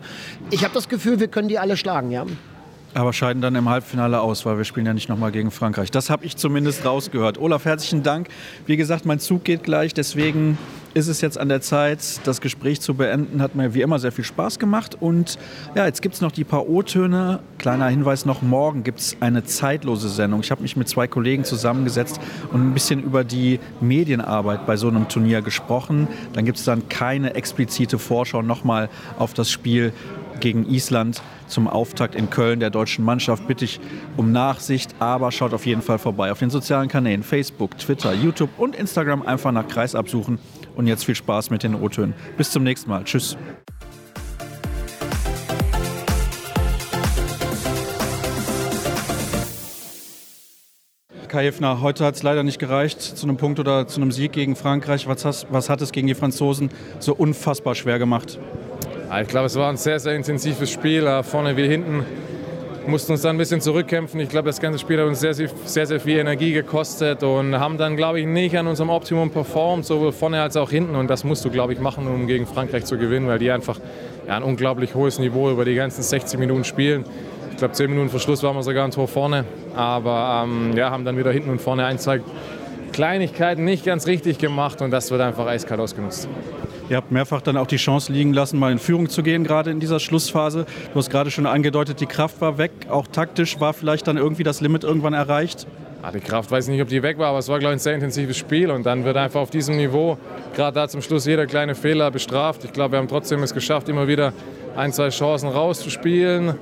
Ich 0.51 0.63
habe 0.63 0.73
das 0.73 0.87
Gefühl, 0.87 1.19
wir 1.19 1.27
können 1.27 1.49
die 1.49 1.59
alle 1.59 1.75
schlagen, 1.75 2.09
ja. 2.09 2.25
Aber 2.95 3.11
scheiden 3.11 3.41
dann 3.41 3.55
im 3.55 3.67
Halbfinale 3.67 4.21
aus, 4.21 4.45
weil 4.45 4.55
wir 4.55 4.63
spielen 4.63 4.85
ja 4.85 4.93
nicht 4.93 5.09
nochmal 5.09 5.33
gegen 5.33 5.51
Frankreich. 5.51 5.91
Das 5.91 6.09
habe 6.09 6.25
ich 6.25 6.37
zumindest 6.37 6.85
rausgehört. 6.85 7.37
Olaf, 7.37 7.65
herzlichen 7.65 8.03
Dank. 8.03 8.29
Wie 8.67 8.77
gesagt, 8.77 9.05
mein 9.05 9.19
Zug 9.19 9.43
geht 9.43 9.63
gleich, 9.63 9.93
deswegen 9.93 10.57
ist 10.93 11.09
es 11.09 11.19
jetzt 11.19 11.37
an 11.37 11.49
der 11.49 11.59
Zeit, 11.59 11.99
das 12.23 12.39
Gespräch 12.39 12.79
zu 12.79 12.93
beenden. 12.93 13.41
Hat 13.41 13.53
mir 13.53 13.73
wie 13.73 13.81
immer 13.81 13.99
sehr 13.99 14.13
viel 14.13 14.23
Spaß 14.23 14.59
gemacht. 14.59 14.95
Und 14.97 15.37
ja, 15.75 15.85
jetzt 15.85 16.01
gibt 16.01 16.15
es 16.15 16.21
noch 16.21 16.31
die 16.31 16.45
paar 16.45 16.69
O-Töne. 16.69 17.39
Kleiner 17.57 17.89
Hinweis 17.89 18.25
noch, 18.25 18.41
morgen 18.41 18.83
gibt 18.83 19.01
es 19.01 19.17
eine 19.19 19.43
zeitlose 19.43 20.07
Sendung. 20.07 20.39
Ich 20.39 20.51
habe 20.51 20.61
mich 20.61 20.77
mit 20.77 20.87
zwei 20.87 21.05
Kollegen 21.05 21.43
zusammengesetzt 21.43 22.21
und 22.53 22.61
ein 22.61 22.73
bisschen 22.73 23.03
über 23.03 23.25
die 23.25 23.59
Medienarbeit 23.81 24.65
bei 24.65 24.77
so 24.77 24.87
einem 24.87 25.09
Turnier 25.09 25.41
gesprochen. 25.41 26.07
Dann 26.31 26.45
gibt 26.45 26.59
es 26.59 26.63
dann 26.63 26.87
keine 26.87 27.33
explizite 27.33 27.99
Vorschau 27.99 28.41
nochmal 28.41 28.87
auf 29.19 29.33
das 29.33 29.51
Spiel 29.51 29.91
gegen 30.39 30.65
Island 30.69 31.21
zum 31.47 31.67
Auftakt 31.67 32.15
in 32.15 32.29
Köln 32.29 32.59
der 32.59 32.69
deutschen 32.69 33.05
Mannschaft. 33.05 33.47
Bitte 33.47 33.65
ich 33.65 33.79
um 34.17 34.31
Nachsicht, 34.31 34.95
aber 34.99 35.31
schaut 35.31 35.53
auf 35.53 35.65
jeden 35.65 35.81
Fall 35.81 35.99
vorbei 35.99 36.31
auf 36.31 36.39
den 36.39 36.49
sozialen 36.49 36.87
Kanälen 36.87 37.23
Facebook, 37.23 37.77
Twitter, 37.77 38.13
YouTube 38.13 38.49
und 38.57 38.75
Instagram 38.75 39.21
einfach 39.21 39.51
nach 39.51 39.67
Kreis 39.67 39.95
absuchen. 39.95 40.39
Und 40.75 40.87
jetzt 40.87 41.05
viel 41.05 41.15
Spaß 41.15 41.49
mit 41.49 41.63
den 41.63 41.75
O-Tönen. 41.75 42.13
Bis 42.37 42.51
zum 42.51 42.63
nächsten 42.63 42.89
Mal. 42.89 43.03
Tschüss. 43.03 43.37
Kai 51.35 51.43
Hefner, 51.43 51.81
heute 51.81 52.05
hat 52.05 52.15
es 52.15 52.23
leider 52.23 52.43
nicht 52.43 52.59
gereicht 52.59 53.01
zu 53.01 53.27
einem 53.27 53.35
Punkt 53.35 53.59
oder 53.59 53.87
zu 53.87 53.99
einem 53.99 54.13
Sieg 54.13 54.31
gegen 54.31 54.55
Frankreich. 54.55 55.05
Was, 55.05 55.25
hast, 55.25 55.47
was 55.51 55.69
hat 55.69 55.81
es 55.81 55.91
gegen 55.91 56.07
die 56.07 56.15
Franzosen 56.15 56.69
so 56.99 57.13
unfassbar 57.13 57.75
schwer 57.75 57.99
gemacht? 57.99 58.39
Ich 59.21 59.27
glaube, 59.27 59.45
es 59.45 59.55
war 59.55 59.69
ein 59.69 59.77
sehr, 59.77 60.00
sehr 60.00 60.15
intensives 60.15 60.69
Spiel, 60.69 61.07
vorne 61.24 61.55
wie 61.55 61.67
hinten. 61.67 62.03
Mussten 62.88 63.13
uns 63.13 63.21
dann 63.21 63.35
ein 63.35 63.38
bisschen 63.38 63.62
zurückkämpfen. 63.62 64.19
Ich 64.19 64.29
glaube, 64.29 64.47
das 64.47 64.59
ganze 64.59 64.79
Spiel 64.79 65.00
hat 65.00 65.07
uns 65.07 65.19
sehr, 65.19 65.33
sehr, 65.33 65.50
sehr 65.85 66.00
viel 66.00 66.17
Energie 66.17 66.53
gekostet 66.53 67.24
und 67.24 67.59
haben 67.59 67.77
dann, 67.77 67.95
glaube 67.95 68.19
ich, 68.19 68.25
nicht 68.25 68.57
an 68.57 68.67
unserem 68.67 68.89
Optimum 68.89 69.31
performt, 69.31 69.85
sowohl 69.85 70.12
vorne 70.12 70.41
als 70.41 70.57
auch 70.57 70.69
hinten. 70.69 70.95
Und 70.95 71.09
das 71.09 71.24
musst 71.24 71.45
du, 71.45 71.50
glaube 71.50 71.74
ich, 71.74 71.79
machen, 71.79 72.07
um 72.07 72.27
gegen 72.27 72.45
Frankreich 72.45 72.85
zu 72.85 72.97
gewinnen, 72.97 73.27
weil 73.27 73.39
die 73.39 73.51
einfach 73.51 73.79
ja, 74.27 74.38
ein 74.38 74.43
unglaublich 74.43 74.95
hohes 74.95 75.19
Niveau 75.19 75.50
über 75.50 75.65
die 75.65 75.75
ganzen 75.75 76.03
60 76.03 76.39
Minuten 76.39 76.63
spielen. 76.63 77.05
Ich 77.51 77.57
glaube, 77.57 77.74
10 77.74 77.89
Minuten 77.89 78.09
vor 78.09 78.19
Schluss 78.19 78.43
waren 78.43 78.55
wir 78.55 78.63
sogar 78.63 78.85
ein 78.85 78.91
Tor 78.91 79.07
vorne, 79.07 79.45
aber 79.75 80.45
ähm, 80.45 80.75
ja, 80.75 80.89
haben 80.89 81.05
dann 81.05 81.17
wieder 81.17 81.31
hinten 81.31 81.50
und 81.51 81.62
vorne 81.62 81.85
ein, 81.85 82.00
zwei 82.00 82.21
Kleinigkeiten 82.91 83.63
nicht 83.63 83.85
ganz 83.85 84.07
richtig 84.07 84.39
gemacht 84.39 84.81
und 84.81 84.91
das 84.91 85.09
wird 85.09 85.21
einfach 85.21 85.47
eiskalt 85.47 85.79
ausgenutzt. 85.79 86.27
Ihr 86.87 86.97
habt 86.97 87.11
mehrfach 87.11 87.41
dann 87.41 87.57
auch 87.57 87.65
die 87.65 87.77
Chance 87.77 88.13
liegen 88.13 88.31
lassen, 88.31 88.59
mal 88.59 88.71
in 88.71 88.77
Führung 88.77 89.09
zu 89.09 89.23
gehen, 89.23 89.43
gerade 89.43 89.71
in 89.71 89.79
dieser 89.79 89.99
Schlussphase. 89.99 90.65
Du 90.93 90.99
hast 90.99 91.09
gerade 91.09 91.31
schon 91.31 91.47
angedeutet, 91.47 91.99
die 91.99 92.05
Kraft 92.05 92.41
war 92.41 92.59
weg. 92.59 92.71
Auch 92.89 93.07
taktisch 93.07 93.59
war 93.59 93.73
vielleicht 93.73 94.07
dann 94.07 94.17
irgendwie 94.17 94.43
das 94.43 94.61
Limit 94.61 94.83
irgendwann 94.83 95.13
erreicht. 95.13 95.65
Ja, 96.03 96.11
die 96.11 96.19
Kraft 96.19 96.51
weiß 96.51 96.65
ich 96.65 96.71
nicht, 96.71 96.83
ob 96.83 96.87
die 96.87 97.01
weg 97.01 97.17
war, 97.17 97.29
aber 97.29 97.39
es 97.39 97.49
war, 97.49 97.57
glaube 97.57 97.73
ich, 97.73 97.77
ein 97.77 97.83
sehr 97.83 97.95
intensives 97.95 98.37
Spiel. 98.37 98.69
Und 98.69 98.85
dann 98.85 99.03
wird 99.03 99.17
einfach 99.17 99.41
auf 99.41 99.49
diesem 99.49 99.77
Niveau, 99.77 100.19
gerade 100.55 100.75
da 100.75 100.87
zum 100.87 101.01
Schluss, 101.01 101.25
jeder 101.25 101.47
kleine 101.47 101.73
Fehler 101.73 102.11
bestraft. 102.11 102.63
Ich 102.63 102.73
glaube, 102.73 102.91
wir 102.91 102.99
haben 102.99 103.07
trotzdem 103.07 103.41
es 103.41 103.55
geschafft, 103.55 103.89
immer 103.89 104.07
wieder 104.07 104.31
ein, 104.75 104.93
zwei 104.93 105.09
Chancen 105.09 105.49
rauszuspielen 105.49 106.53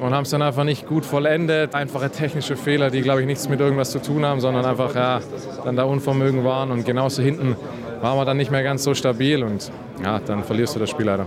und 0.00 0.12
haben 0.12 0.24
es 0.24 0.30
dann 0.30 0.42
einfach 0.42 0.64
nicht 0.64 0.88
gut 0.88 1.04
vollendet. 1.06 1.76
Einfache 1.76 2.10
technische 2.10 2.56
Fehler, 2.56 2.90
die, 2.90 3.02
glaube 3.02 3.20
ich, 3.20 3.26
nichts 3.26 3.48
mit 3.48 3.60
irgendwas 3.60 3.92
zu 3.92 4.00
tun 4.00 4.26
haben, 4.26 4.40
sondern 4.40 4.64
einfach 4.64 4.96
ja, 4.96 5.20
dann 5.64 5.76
da 5.76 5.84
Unvermögen 5.84 6.44
waren. 6.44 6.72
Und 6.72 6.84
genauso 6.84 7.22
hinten 7.22 7.54
waren 8.02 8.18
wir 8.18 8.24
dann 8.24 8.36
nicht 8.36 8.50
mehr 8.50 8.62
ganz 8.62 8.82
so 8.82 8.94
stabil 8.94 9.42
und 9.42 9.70
ja, 10.02 10.18
dann 10.18 10.44
verlierst 10.44 10.74
du 10.74 10.80
das 10.80 10.90
Spiel 10.90 11.06
leider. 11.06 11.26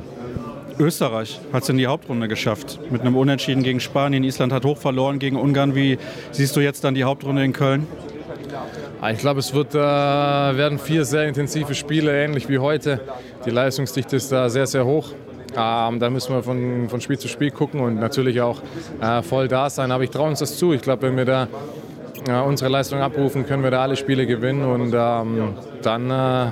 Österreich 0.78 1.40
hat 1.54 1.64
es 1.64 1.70
in 1.70 1.78
die 1.78 1.88
Hauptrunde 1.88 2.28
geschafft. 2.28 2.80
Mit 2.92 3.02
einem 3.02 3.16
Unentschieden 3.16 3.64
gegen 3.64 3.80
Spanien. 3.80 4.26
Island 4.26 4.52
hat 4.52 4.66
hoch 4.66 4.78
verloren 4.78 5.20
gegen 5.20 5.38
Ungarn. 5.38 5.74
Wie 5.74 5.98
siehst 6.32 6.54
du 6.58 6.60
jetzt 6.60 6.84
dann 6.84 6.94
die 6.94 7.06
Hauptrunde 7.06 7.46
in 7.46 7.54
Köln? 7.54 7.88
Ah, 9.00 9.12
ich 9.12 9.20
glaube, 9.20 9.40
es 9.40 9.54
wird, 9.54 9.74
äh, 9.74 9.78
werden 9.78 10.78
vier 10.78 11.06
sehr 11.06 11.28
intensive 11.28 11.76
Spiele, 11.76 12.24
ähnlich 12.24 12.50
wie 12.50 12.60
heute. 12.60 13.00
Die 13.46 13.52
Leistungsdichte 13.52 14.18
ist 14.18 14.34
da 14.34 14.50
sehr, 14.50 14.68
sehr 14.68 14.86
hoch. 14.86 15.12
Ähm, 15.58 16.00
da 16.00 16.10
müssen 16.10 16.36
wir 16.36 16.44
von, 16.44 16.90
von 16.90 17.00
Spiel 17.00 17.18
zu 17.18 17.30
Spiel 17.30 17.52
gucken 17.52 17.80
und 17.80 17.96
natürlich 17.96 18.42
auch 18.42 18.62
äh, 19.02 19.22
voll 19.22 19.48
da 19.48 19.70
sein. 19.70 19.92
Aber 19.94 20.04
ich 20.04 20.10
traue 20.10 20.28
uns 20.28 20.40
das 20.40 20.58
zu. 20.58 20.74
Ich 20.74 20.82
glaube, 20.82 21.04
wenn 21.04 21.16
wir 21.16 21.26
da 21.26 21.48
äh, 22.28 22.42
unsere 22.42 22.70
Leistung 22.70 23.00
abrufen, 23.00 23.46
können 23.46 23.64
wir 23.64 23.72
da 23.72 23.82
alle 23.82 23.96
Spiele 23.96 24.26
gewinnen 24.26 24.66
und 24.66 24.94
ähm, 24.94 25.54
dann 25.82 26.10
äh, 26.10 26.52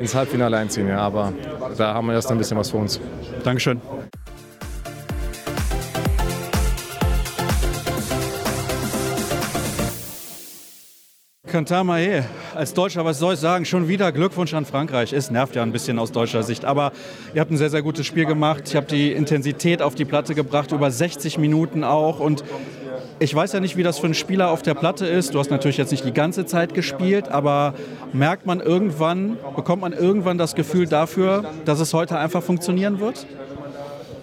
ins 0.00 0.14
Halbfinale 0.14 0.56
einziehen. 0.56 0.88
Ja. 0.88 0.98
Aber 0.98 1.32
da 1.76 1.94
haben 1.94 2.06
wir 2.06 2.14
erst 2.14 2.30
ein 2.30 2.38
bisschen 2.38 2.56
was 2.56 2.70
vor 2.70 2.80
uns. 2.80 3.00
Dankeschön. 3.44 3.80
Kantamae, 11.48 12.24
als 12.54 12.74
Deutscher, 12.74 13.06
was 13.06 13.18
soll 13.18 13.34
ich 13.34 13.40
sagen? 13.40 13.64
Schon 13.64 13.88
wieder 13.88 14.12
Glückwunsch 14.12 14.52
an 14.52 14.66
Frankreich. 14.66 15.14
Es 15.14 15.30
nervt 15.30 15.56
ja 15.56 15.62
ein 15.62 15.72
bisschen 15.72 15.98
aus 15.98 16.12
deutscher 16.12 16.42
Sicht. 16.42 16.66
Aber 16.66 16.92
ihr 17.34 17.40
habt 17.40 17.50
ein 17.50 17.56
sehr, 17.56 17.70
sehr 17.70 17.80
gutes 17.80 18.06
Spiel 18.06 18.26
gemacht. 18.26 18.64
Ich 18.66 18.76
habe 18.76 18.86
die 18.86 19.12
Intensität 19.12 19.80
auf 19.80 19.94
die 19.94 20.04
Platte 20.04 20.34
gebracht, 20.34 20.72
über 20.72 20.90
60 20.90 21.38
Minuten 21.38 21.84
auch. 21.84 22.20
Und 22.20 22.44
ich 23.20 23.34
weiß 23.34 23.52
ja 23.52 23.60
nicht, 23.60 23.76
wie 23.76 23.82
das 23.82 23.98
für 23.98 24.06
ein 24.06 24.14
Spieler 24.14 24.50
auf 24.50 24.62
der 24.62 24.74
Platte 24.74 25.06
ist. 25.06 25.34
Du 25.34 25.38
hast 25.38 25.50
natürlich 25.50 25.76
jetzt 25.76 25.90
nicht 25.90 26.04
die 26.04 26.12
ganze 26.12 26.46
Zeit 26.46 26.74
gespielt, 26.74 27.28
aber 27.28 27.74
merkt 28.12 28.46
man 28.46 28.60
irgendwann, 28.60 29.36
bekommt 29.56 29.82
man 29.82 29.92
irgendwann 29.92 30.38
das 30.38 30.54
Gefühl 30.54 30.86
dafür, 30.86 31.44
dass 31.64 31.80
es 31.80 31.94
heute 31.94 32.18
einfach 32.18 32.42
funktionieren 32.42 33.00
wird? 33.00 33.26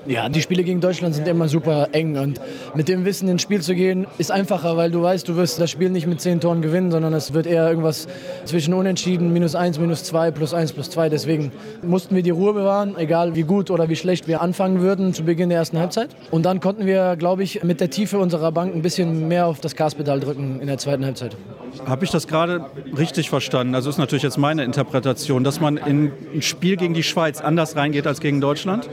Ja, 0.07 0.29
die 0.29 0.41
Spiele 0.41 0.63
gegen 0.63 0.81
Deutschland 0.81 1.15
sind 1.15 1.27
immer 1.27 1.47
super 1.47 1.89
eng 1.93 2.15
und 2.17 2.39
mit 2.75 2.88
dem 2.88 3.05
Wissen 3.05 3.27
ins 3.27 3.41
Spiel 3.41 3.62
zu 3.62 3.74
gehen 3.74 4.05
ist 4.19 4.31
einfacher, 4.31 4.77
weil 4.77 4.91
du 4.91 5.01
weißt, 5.01 5.27
du 5.27 5.35
wirst 5.35 5.59
das 5.59 5.71
Spiel 5.71 5.89
nicht 5.89 6.05
mit 6.05 6.21
zehn 6.21 6.39
Toren 6.39 6.62
gewinnen, 6.62 6.91
sondern 6.91 7.13
es 7.13 7.33
wird 7.33 7.47
eher 7.47 7.67
irgendwas 7.67 8.07
zwischen 8.45 8.75
Unentschieden, 8.75 9.33
minus 9.33 9.55
eins, 9.55 9.79
minus 9.79 10.03
zwei, 10.03 10.29
plus 10.29 10.53
eins, 10.53 10.74
plus 10.74 10.91
zwei. 10.91 11.09
Deswegen 11.09 11.51
mussten 11.81 12.15
wir 12.15 12.21
die 12.21 12.29
Ruhe 12.29 12.53
bewahren, 12.53 12.95
egal 12.97 13.35
wie 13.35 13.43
gut 13.43 13.71
oder 13.71 13.89
wie 13.89 13.95
schlecht 13.95 14.27
wir 14.27 14.41
anfangen 14.41 14.79
würden 14.79 15.12
zu 15.15 15.24
Beginn 15.24 15.50
der 15.50 15.57
ersten 15.57 15.79
Halbzeit. 15.79 16.09
Und 16.29 16.45
dann 16.45 16.59
konnten 16.59 16.85
wir, 16.85 17.15
glaube 17.15 17.41
ich, 17.41 17.63
mit 17.63 17.81
der 17.81 17.89
Tiefe 17.89 18.19
unserer 18.19 18.51
Bank 18.51 18.75
ein 18.75 18.83
bisschen 18.83 19.27
mehr 19.27 19.47
auf 19.47 19.59
das 19.59 19.75
Gaspedal 19.75 20.19
drücken 20.19 20.59
in 20.59 20.67
der 20.67 20.77
zweiten 20.77 21.03
Halbzeit. 21.03 21.35
Habe 21.86 22.04
ich 22.04 22.12
das 22.12 22.27
gerade 22.27 22.65
richtig 22.98 23.30
verstanden? 23.30 23.75
Also 23.75 23.89
ist 23.89 23.98
natürlich 23.98 24.24
jetzt 24.24 24.38
meine 24.38 24.63
Interpretation, 24.63 25.44
dass 25.44 25.60
man 25.60 25.77
in 25.77 26.12
ein 26.34 26.42
Spiel 26.42 26.77
gegen 26.77 26.94
die 26.94 27.04
Schweiz 27.04 27.42
anders 27.42 27.75
reingeht 27.75 28.08
als 28.08 28.20
gegen 28.20 28.42
Deutschland? 28.42 28.89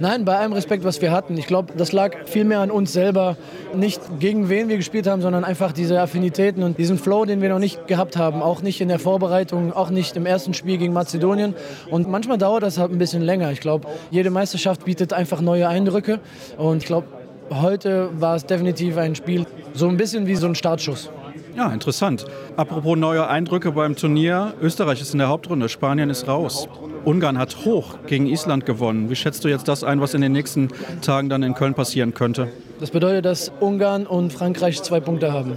Nein, 0.00 0.24
bei 0.24 0.36
allem 0.36 0.52
Respekt, 0.52 0.84
was 0.84 1.00
wir 1.02 1.12
hatten. 1.12 1.36
Ich 1.36 1.46
glaube, 1.46 1.72
das 1.76 1.92
lag 1.92 2.26
viel 2.26 2.44
mehr 2.44 2.60
an 2.60 2.70
uns 2.70 2.92
selber. 2.92 3.36
Nicht 3.74 4.00
gegen 4.20 4.48
wen 4.48 4.68
wir 4.68 4.76
gespielt 4.76 5.06
haben, 5.06 5.22
sondern 5.22 5.44
einfach 5.44 5.72
diese 5.72 6.00
Affinitäten 6.00 6.62
und 6.62 6.78
diesen 6.78 6.98
Flow, 6.98 7.24
den 7.24 7.40
wir 7.40 7.48
noch 7.48 7.58
nicht 7.58 7.86
gehabt 7.86 8.16
haben. 8.16 8.42
Auch 8.42 8.62
nicht 8.62 8.80
in 8.80 8.88
der 8.88 8.98
Vorbereitung, 8.98 9.72
auch 9.72 9.90
nicht 9.90 10.16
im 10.16 10.26
ersten 10.26 10.54
Spiel 10.54 10.78
gegen 10.78 10.92
Mazedonien. 10.92 11.54
Und 11.90 12.08
manchmal 12.08 12.38
dauert 12.38 12.62
das 12.62 12.78
halt 12.78 12.92
ein 12.92 12.98
bisschen 12.98 13.22
länger. 13.22 13.50
Ich 13.52 13.60
glaube, 13.60 13.88
jede 14.10 14.30
Meisterschaft 14.30 14.84
bietet 14.84 15.12
einfach 15.12 15.40
neue 15.40 15.68
Eindrücke. 15.68 16.20
Und 16.56 16.78
ich 16.78 16.86
glaube, 16.86 17.06
heute 17.50 18.10
war 18.18 18.36
es 18.36 18.46
definitiv 18.46 18.96
ein 18.96 19.14
Spiel, 19.14 19.46
so 19.74 19.88
ein 19.88 19.96
bisschen 19.96 20.26
wie 20.26 20.36
so 20.36 20.46
ein 20.46 20.54
Startschuss. 20.54 21.10
Ja, 21.56 21.70
interessant. 21.70 22.24
Apropos 22.56 22.96
neue 22.96 23.28
Eindrücke 23.28 23.70
beim 23.70 23.94
Turnier. 23.94 24.54
Österreich 24.60 25.00
ist 25.00 25.12
in 25.12 25.18
der 25.18 25.28
Hauptrunde, 25.28 25.68
Spanien 25.68 26.10
ist 26.10 26.26
raus. 26.26 26.68
Ungarn 27.04 27.38
hat 27.38 27.64
hoch 27.64 27.94
gegen 28.06 28.26
Island 28.26 28.66
gewonnen. 28.66 29.08
Wie 29.08 29.14
schätzt 29.14 29.44
du 29.44 29.48
jetzt 29.48 29.68
das 29.68 29.84
ein, 29.84 30.00
was 30.00 30.14
in 30.14 30.20
den 30.20 30.32
nächsten 30.32 30.68
Tagen 31.00 31.28
dann 31.28 31.44
in 31.44 31.54
Köln 31.54 31.74
passieren 31.74 32.12
könnte? 32.12 32.48
Das 32.80 32.90
bedeutet, 32.90 33.24
dass 33.24 33.52
Ungarn 33.60 34.06
und 34.06 34.32
Frankreich 34.32 34.82
zwei 34.82 34.98
Punkte 34.98 35.32
haben. 35.32 35.52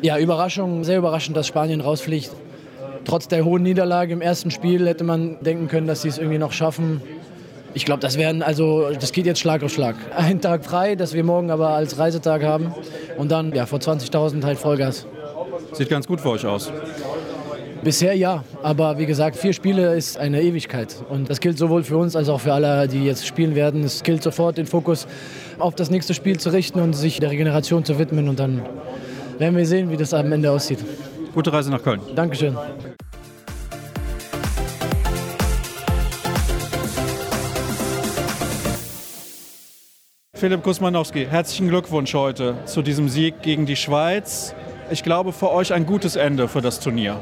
Ja, 0.00 0.18
Überraschung, 0.18 0.84
sehr 0.84 0.98
überraschend, 0.98 1.36
dass 1.36 1.48
Spanien 1.48 1.82
rausfliegt. 1.82 2.30
Trotz 3.04 3.28
der 3.28 3.44
hohen 3.44 3.62
Niederlage 3.62 4.14
im 4.14 4.22
ersten 4.22 4.50
Spiel 4.50 4.86
hätte 4.86 5.04
man 5.04 5.36
denken 5.42 5.68
können, 5.68 5.86
dass 5.86 6.02
sie 6.02 6.08
es 6.08 6.16
irgendwie 6.16 6.38
noch 6.38 6.52
schaffen. 6.52 7.02
Ich 7.74 7.84
glaube, 7.84 8.00
das 8.00 8.16
werden 8.16 8.42
also, 8.42 8.90
das 8.98 9.12
geht 9.12 9.26
jetzt 9.26 9.40
Schlag 9.40 9.62
auf 9.62 9.72
Schlag. 9.72 9.96
Ein 10.16 10.40
Tag 10.40 10.64
frei, 10.64 10.94
das 10.94 11.12
wir 11.12 11.24
morgen 11.24 11.50
aber 11.50 11.70
als 11.70 11.98
Reisetag 11.98 12.42
haben 12.42 12.74
und 13.18 13.30
dann 13.30 13.52
ja 13.52 13.66
vor 13.66 13.80
20.000 13.80 14.44
halt 14.44 14.58
Vollgas. 14.58 15.06
Sieht 15.72 15.88
ganz 15.88 16.06
gut 16.06 16.20
für 16.20 16.30
euch 16.30 16.46
aus. 16.46 16.70
Bisher 17.82 18.14
ja, 18.14 18.44
aber 18.62 18.98
wie 18.98 19.06
gesagt, 19.06 19.36
vier 19.36 19.52
Spiele 19.52 19.94
ist 19.96 20.16
eine 20.16 20.40
Ewigkeit. 20.40 20.94
Und 21.08 21.28
das 21.28 21.40
gilt 21.40 21.58
sowohl 21.58 21.82
für 21.82 21.96
uns 21.96 22.14
als 22.14 22.28
auch 22.28 22.40
für 22.40 22.52
alle, 22.52 22.86
die 22.86 23.04
jetzt 23.04 23.26
spielen 23.26 23.56
werden. 23.56 23.82
Es 23.82 24.04
gilt 24.04 24.22
sofort, 24.22 24.56
den 24.58 24.66
Fokus 24.66 25.08
auf 25.58 25.74
das 25.74 25.90
nächste 25.90 26.14
Spiel 26.14 26.38
zu 26.38 26.50
richten 26.50 26.78
und 26.80 26.92
sich 26.92 27.18
der 27.18 27.30
Regeneration 27.30 27.84
zu 27.84 27.98
widmen. 27.98 28.28
Und 28.28 28.38
dann 28.38 28.62
werden 29.38 29.56
wir 29.56 29.66
sehen, 29.66 29.90
wie 29.90 29.96
das 29.96 30.14
am 30.14 30.30
Ende 30.30 30.52
aussieht. 30.52 30.78
Gute 31.34 31.52
Reise 31.52 31.70
nach 31.70 31.82
Köln. 31.82 32.00
Dankeschön. 32.14 32.56
Philipp 40.34 40.62
Kusmanowski, 40.62 41.26
herzlichen 41.26 41.68
Glückwunsch 41.68 42.14
heute 42.14 42.56
zu 42.64 42.82
diesem 42.82 43.08
Sieg 43.08 43.42
gegen 43.42 43.64
die 43.64 43.76
Schweiz. 43.76 44.54
Ich 44.92 45.02
glaube, 45.02 45.32
für 45.32 45.50
euch 45.50 45.72
ein 45.72 45.86
gutes 45.86 46.16
Ende 46.16 46.46
für 46.46 46.60
das 46.60 46.78
Turnier. 46.78 47.16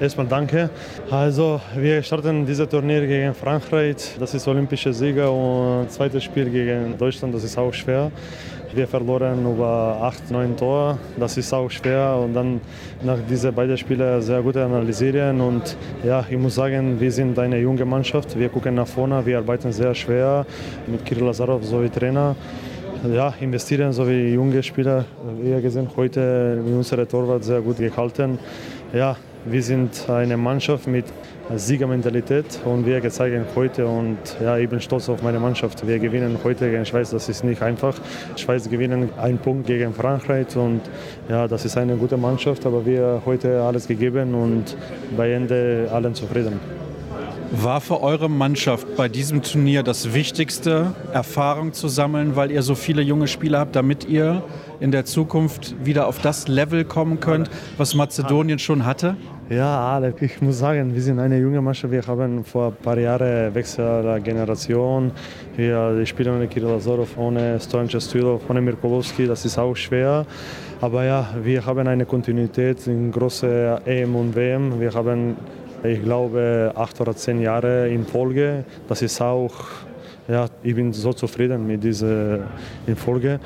Erstmal 0.00 0.28
danke. 0.28 0.70
Also 1.10 1.60
wir 1.74 2.00
starten 2.04 2.46
dieses 2.46 2.68
Turnier 2.68 3.04
gegen 3.04 3.34
Frankreich. 3.34 4.14
Das 4.20 4.32
ist 4.32 4.46
olympische 4.46 4.92
Sieger 4.92 5.32
und 5.32 5.90
zweites 5.90 6.22
Spiel 6.22 6.48
gegen 6.50 6.96
Deutschland. 6.96 7.34
Das 7.34 7.42
ist 7.42 7.58
auch 7.58 7.74
schwer. 7.74 8.12
Wir 8.72 8.86
verloren 8.86 9.44
über 9.44 9.98
8, 10.02 10.30
9 10.30 10.56
Tore. 10.56 10.98
Das 11.18 11.36
ist 11.36 11.52
auch 11.52 11.68
schwer. 11.68 12.16
Und 12.22 12.32
dann 12.34 12.60
nach 13.02 13.18
diesen 13.28 13.52
beiden 13.52 13.76
Spielen 13.76 14.22
sehr 14.22 14.40
gut 14.40 14.56
analysieren. 14.56 15.40
Und 15.40 15.76
ja, 16.04 16.24
ich 16.30 16.38
muss 16.38 16.54
sagen, 16.54 17.00
wir 17.00 17.10
sind 17.10 17.36
eine 17.40 17.58
junge 17.58 17.84
Mannschaft. 17.84 18.38
Wir 18.38 18.50
gucken 18.50 18.76
nach 18.76 18.86
vorne. 18.86 19.26
Wir 19.26 19.38
arbeiten 19.38 19.72
sehr 19.72 19.96
schwer 19.96 20.46
mit 20.86 21.04
Kirill 21.04 21.24
Lazarov 21.24 21.64
sowie 21.64 21.88
Trainer 21.88 22.36
ja, 23.12 23.34
investieren, 23.40 23.92
so 23.92 24.08
wie 24.08 24.34
junge 24.34 24.62
Spieler. 24.62 25.04
Wie 25.40 25.50
ihr 25.50 25.60
gesehen, 25.60 25.88
heute 25.96 26.60
mit 26.64 26.74
unserer 26.74 27.06
Torwart 27.06 27.44
sehr 27.44 27.60
gut 27.60 27.78
gehalten. 27.78 28.38
Ja, 28.92 29.16
wir 29.44 29.62
sind 29.62 30.08
eine 30.08 30.36
Mannschaft 30.36 30.86
mit 30.86 31.04
Siegermentalität 31.54 32.58
und 32.64 32.84
wir 32.86 33.08
zeigen 33.10 33.44
heute 33.54 33.86
und 33.86 34.18
ja, 34.42 34.58
ich 34.58 34.68
bin 34.68 34.80
stolz 34.80 35.08
auf 35.08 35.22
meine 35.22 35.38
Mannschaft. 35.38 35.86
Wir 35.86 35.98
gewinnen 35.98 36.38
heute 36.42 36.68
gegen 36.70 36.84
Schweiz, 36.84 37.10
das 37.10 37.28
ist 37.28 37.44
nicht 37.44 37.62
einfach. 37.62 37.94
Schweiz 38.36 38.68
gewinnen 38.68 39.10
einen 39.16 39.38
Punkt 39.38 39.66
gegen 39.66 39.92
Frankreich 39.92 40.56
und 40.56 40.80
ja, 41.28 41.46
das 41.46 41.64
ist 41.64 41.76
eine 41.76 41.96
gute 41.96 42.16
Mannschaft, 42.16 42.66
aber 42.66 42.84
wir 42.84 43.06
haben 43.06 43.22
heute 43.26 43.62
alles 43.62 43.86
gegeben 43.86 44.34
und 44.34 44.76
bei 45.16 45.32
Ende 45.32 45.88
allen 45.92 46.14
zufrieden. 46.14 46.85
War 47.52 47.80
für 47.80 48.02
eure 48.02 48.28
Mannschaft 48.28 48.96
bei 48.96 49.08
diesem 49.08 49.42
Turnier 49.42 49.82
das 49.82 50.12
Wichtigste, 50.12 50.94
Erfahrung 51.12 51.72
zu 51.72 51.88
sammeln, 51.88 52.34
weil 52.34 52.50
ihr 52.50 52.62
so 52.62 52.74
viele 52.74 53.02
junge 53.02 53.28
Spieler 53.28 53.60
habt, 53.60 53.76
damit 53.76 54.04
ihr 54.08 54.42
in 54.80 54.90
der 54.90 55.04
Zukunft 55.04 55.74
wieder 55.84 56.08
auf 56.08 56.18
das 56.20 56.48
Level 56.48 56.84
kommen 56.84 57.20
könnt, 57.20 57.48
was 57.78 57.94
Mazedonien 57.94 58.58
schon 58.58 58.84
hatte? 58.84 59.16
Ja, 59.48 59.94
alle. 59.94 60.12
Ich 60.20 60.42
muss 60.42 60.58
sagen, 60.58 60.92
wir 60.92 61.00
sind 61.00 61.20
eine 61.20 61.38
junge 61.38 61.62
Mannschaft. 61.62 61.92
Wir 61.92 62.04
haben 62.04 62.44
vor 62.44 62.68
ein 62.68 62.76
paar 62.82 62.98
Jahren 62.98 63.54
Wechsel 63.54 64.02
der 64.02 64.18
Generation. 64.18 65.12
Wir 65.56 66.04
spielen 66.04 66.34
ohne 66.34 66.48
Kirill 66.48 66.74
Azorov, 66.74 67.16
ohne 67.16 67.60
Stojan 67.60 67.86
Chestilov, 67.86 68.42
ohne 68.48 68.60
Mirkolowski. 68.60 69.24
Das 69.26 69.44
ist 69.44 69.56
auch 69.56 69.76
schwer. 69.76 70.26
Aber 70.80 71.04
ja, 71.04 71.28
wir 71.42 71.64
haben 71.64 71.86
eine 71.86 72.04
Kontinuität 72.04 72.86
in 72.88 73.12
großen 73.12 73.86
EM 73.86 74.16
und 74.16 74.34
WM. 74.34 74.80
Wir 74.80 74.92
haben 74.92 75.36
ich 75.88 76.02
glaube, 76.02 76.72
acht 76.74 77.00
oder 77.00 77.14
zehn 77.14 77.40
Jahre 77.40 77.88
in 77.88 78.04
Folge. 78.04 78.64
Das 78.88 79.02
ist 79.02 79.20
auch, 79.20 79.54
ja, 80.28 80.46
ich 80.62 80.74
bin 80.74 80.92
so 80.92 81.12
zufrieden 81.12 81.66
mit 81.66 81.82
dieser 81.82 82.40
in 82.86 82.96
Folge. 82.96 83.38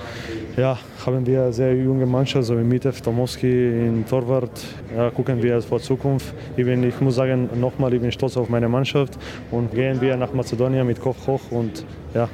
Ja, 0.57 0.79
haben 1.05 1.27
wir 1.27 1.43
eine 1.43 1.53
sehr 1.53 1.75
junge 1.75 2.07
Mannschaft, 2.07 2.47
so 2.47 2.59
wie 2.59 2.65
Mitev 2.65 3.01
Tomowski 3.01 3.87
in 3.87 4.05
Torwart. 4.09 4.51
Ja, 4.97 5.11
gucken 5.11 5.43
wir 5.43 5.61
vor 5.63 5.81
Zukunft. 5.81 6.35
Ich, 6.57 6.65
bin, 6.65 6.83
ich 6.85 7.01
muss 7.01 7.17
sagen, 7.17 7.49
nochmal, 7.61 7.93
ich 7.95 8.01
bin 8.01 8.13
stolz 8.13 8.37
auf 8.37 8.49
meine 8.49 8.69
Mannschaft 8.69 9.19
und 9.51 9.73
gehen 9.73 10.01
wir 10.01 10.17
nach 10.17 10.33
Mazedonien 10.33 10.87
mit 10.87 11.01
Kopf 11.01 11.27
hoch 11.27 11.43
und 11.51 11.85
ja. 12.15 12.29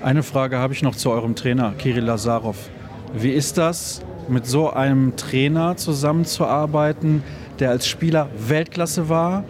Eine 0.00 0.22
Frage 0.22 0.58
habe 0.58 0.72
ich 0.72 0.82
noch 0.82 0.94
zu 0.94 1.10
eurem 1.10 1.34
Trainer, 1.34 1.74
Kirill 1.76 2.04
Lazarov. 2.04 2.70
Wie 3.14 3.32
ist 3.32 3.58
das, 3.58 4.00
mit 4.28 4.46
so 4.46 4.70
einem 4.70 5.16
Trainer 5.16 5.76
zusammenzuarbeiten, 5.76 7.22
der 7.60 7.70
als 7.70 7.86
Spieler 7.86 8.28
Weltklasse 8.38 9.08
war, 9.08 9.44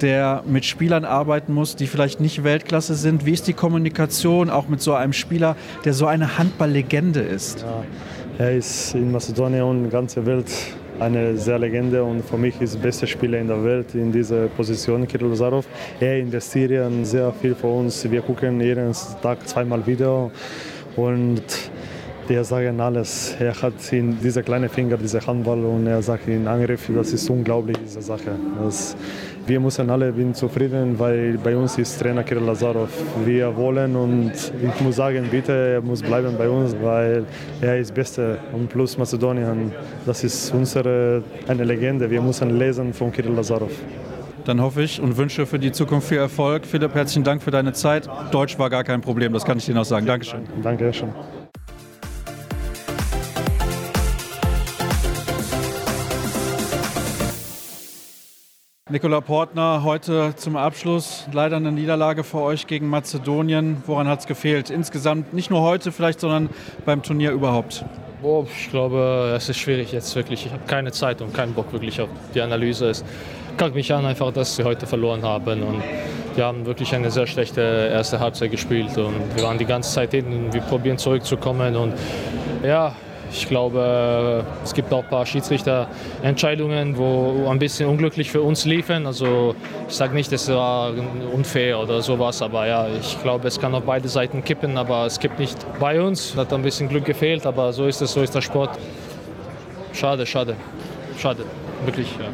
der 0.00 0.42
mit 0.46 0.64
Spielern 0.64 1.04
arbeiten 1.04 1.52
muss, 1.52 1.76
die 1.76 1.86
vielleicht 1.86 2.20
nicht 2.20 2.44
Weltklasse 2.44 2.94
sind. 2.94 3.26
Wie 3.26 3.32
ist 3.32 3.46
die 3.48 3.52
Kommunikation 3.52 4.50
auch 4.50 4.68
mit 4.68 4.80
so 4.80 4.94
einem 4.94 5.12
Spieler, 5.12 5.56
der 5.84 5.92
so 5.92 6.06
eine 6.06 6.38
Handballlegende 6.38 7.20
ist? 7.20 7.60
Ja, 7.60 7.84
er 8.38 8.56
ist 8.56 8.94
in 8.94 9.10
Mazedonien 9.10 9.62
und 9.62 9.76
in 9.78 9.82
der 9.84 9.92
ganzen 9.92 10.24
Welt 10.24 10.46
eine 11.00 11.36
sehr 11.36 11.58
Legende 11.58 12.02
und 12.02 12.24
für 12.24 12.36
mich 12.36 12.60
ist 12.60 12.74
der 12.74 12.80
beste 12.80 13.06
Spieler 13.06 13.38
in 13.38 13.46
der 13.46 13.62
Welt 13.62 13.94
in 13.94 14.10
dieser 14.10 14.48
Position, 14.48 15.06
Kirill 15.06 15.34
Zarov. 15.34 15.64
Er 16.00 16.18
investiert 16.18 16.92
sehr 17.02 17.32
viel 17.40 17.54
für 17.54 17.68
uns. 17.68 18.10
Wir 18.10 18.20
gucken 18.20 18.60
jeden 18.60 18.92
Tag 19.22 19.48
zweimal 19.48 19.86
Video 19.86 20.30
und 20.96 21.42
die 22.28 22.42
sagen 22.44 22.80
alles. 22.80 23.36
Er 23.40 23.54
hat 23.54 23.92
in 23.92 24.18
diese 24.20 24.42
kleinen 24.42 24.68
Finger, 24.68 24.96
diese 24.96 25.26
Handball 25.26 25.64
und 25.64 25.86
er 25.86 26.02
sagt 26.02 26.28
in 26.28 26.46
Angriff, 26.46 26.90
das 26.94 27.12
ist 27.12 27.28
unglaublich, 27.30 27.76
diese 27.84 28.02
Sache. 28.02 28.32
Das, 28.62 28.96
wir 29.46 29.60
müssen 29.60 29.88
alle 29.88 30.12
bin 30.12 30.34
zufrieden, 30.34 30.98
weil 30.98 31.38
bei 31.38 31.56
uns 31.56 31.78
ist 31.78 31.98
Trainer 31.98 32.22
Kirill 32.22 32.44
Lazarov. 32.44 32.90
Wir 33.24 33.56
wollen 33.56 33.96
und 33.96 34.32
ich 34.62 34.80
muss 34.80 34.96
sagen, 34.96 35.26
bitte, 35.30 35.52
er 35.52 35.80
muss 35.80 36.02
bleiben 36.02 36.34
bei 36.36 36.48
uns, 36.48 36.76
weil 36.82 37.24
er 37.60 37.78
ist 37.78 37.94
Beste 37.94 38.38
und 38.52 38.68
plus 38.68 38.98
Mazedonien. 38.98 39.72
Das 40.04 40.22
ist 40.24 40.52
unsere 40.52 41.22
eine 41.46 41.64
Legende. 41.64 42.10
Wir 42.10 42.20
müssen 42.20 42.58
lesen 42.58 42.92
von 42.92 43.10
Kirill 43.10 43.32
Lazarov. 43.32 43.72
Dann 44.44 44.62
hoffe 44.62 44.82
ich 44.82 45.00
und 45.00 45.16
wünsche 45.16 45.44
für 45.46 45.58
die 45.58 45.72
Zukunft 45.72 46.08
viel 46.08 46.18
Erfolg. 46.18 46.64
Philipp, 46.64 46.94
herzlichen 46.94 47.24
Dank 47.24 47.42
für 47.42 47.50
deine 47.50 47.72
Zeit. 47.72 48.08
Deutsch 48.30 48.58
war 48.58 48.70
gar 48.70 48.84
kein 48.84 49.00
Problem, 49.00 49.32
das 49.32 49.44
kann 49.44 49.58
ich 49.58 49.66
dir 49.66 49.74
noch 49.74 49.84
sagen. 49.84 50.06
Dankeschön. 50.06 50.40
Danke 50.62 50.84
Nikola 58.90 59.20
Portner, 59.20 59.82
heute 59.84 60.32
zum 60.36 60.56
Abschluss 60.56 61.26
leider 61.30 61.56
eine 61.56 61.70
Niederlage 61.70 62.24
für 62.24 62.40
euch 62.40 62.66
gegen 62.66 62.88
Mazedonien. 62.88 63.82
Woran 63.84 64.08
hat 64.08 64.20
es 64.20 64.26
gefehlt? 64.26 64.70
Insgesamt 64.70 65.34
nicht 65.34 65.50
nur 65.50 65.60
heute 65.60 65.92
vielleicht, 65.92 66.20
sondern 66.20 66.48
beim 66.86 67.02
Turnier 67.02 67.32
überhaupt? 67.32 67.84
Boah, 68.22 68.46
ich 68.46 68.70
glaube, 68.70 69.34
es 69.36 69.46
ist 69.50 69.58
schwierig 69.58 69.92
jetzt 69.92 70.16
wirklich. 70.16 70.46
Ich 70.46 70.52
habe 70.52 70.62
keine 70.66 70.90
Zeit 70.90 71.20
und 71.20 71.34
keinen 71.34 71.52
Bock 71.52 71.70
wirklich 71.70 72.00
auf 72.00 72.08
die 72.34 72.40
Analyse. 72.40 72.88
Es 72.88 73.04
kackt 73.58 73.74
mich 73.74 73.92
an 73.92 74.06
einfach, 74.06 74.32
dass 74.32 74.56
wir 74.56 74.64
heute 74.64 74.86
verloren 74.86 75.22
haben 75.22 75.62
und 75.62 75.82
wir 76.34 76.46
haben 76.46 76.64
wirklich 76.64 76.94
eine 76.94 77.10
sehr 77.10 77.26
schlechte 77.26 77.60
erste 77.60 78.20
Halbzeit 78.20 78.50
gespielt 78.50 78.96
und 78.96 79.36
wir 79.36 79.42
waren 79.42 79.58
die 79.58 79.66
ganze 79.66 79.92
Zeit 79.92 80.12
hinten. 80.12 80.50
Wir 80.50 80.62
probieren 80.62 80.96
zurückzukommen 80.96 81.76
und 81.76 81.92
ja, 82.64 82.94
ich 83.30 83.48
glaube, 83.48 84.44
es 84.64 84.74
gibt 84.74 84.92
auch 84.92 85.02
ein 85.02 85.10
paar 85.10 85.26
Schiedsrichterentscheidungen, 85.26 86.96
wo 86.96 87.48
ein 87.48 87.58
bisschen 87.58 87.88
unglücklich 87.88 88.30
für 88.30 88.42
uns 88.42 88.64
liefen. 88.64 89.06
Also 89.06 89.54
ich 89.88 89.94
sage 89.94 90.14
nicht, 90.14 90.32
es 90.32 90.48
war 90.48 90.92
unfair 91.32 91.78
oder 91.78 92.00
sowas, 92.02 92.40
aber 92.42 92.66
ja, 92.66 92.88
ich 92.88 93.20
glaube, 93.22 93.48
es 93.48 93.60
kann 93.60 93.74
auf 93.74 93.84
beide 93.84 94.08
Seiten 94.08 94.44
kippen, 94.44 94.76
aber 94.76 95.06
es 95.06 95.18
gibt 95.18 95.38
nicht 95.38 95.58
bei 95.78 96.00
uns. 96.00 96.36
Hat 96.36 96.52
ein 96.52 96.62
bisschen 96.62 96.88
Glück 96.88 97.04
gefehlt, 97.04 97.46
aber 97.46 97.72
so 97.72 97.86
ist 97.86 98.00
es, 98.00 98.12
so 98.12 98.22
ist 98.22 98.34
der 98.34 98.40
Sport. 98.40 98.78
Schade, 99.92 100.26
schade, 100.26 100.56
schade. 101.18 101.44
wirklich. 101.84 102.10
Ja. 102.18 102.26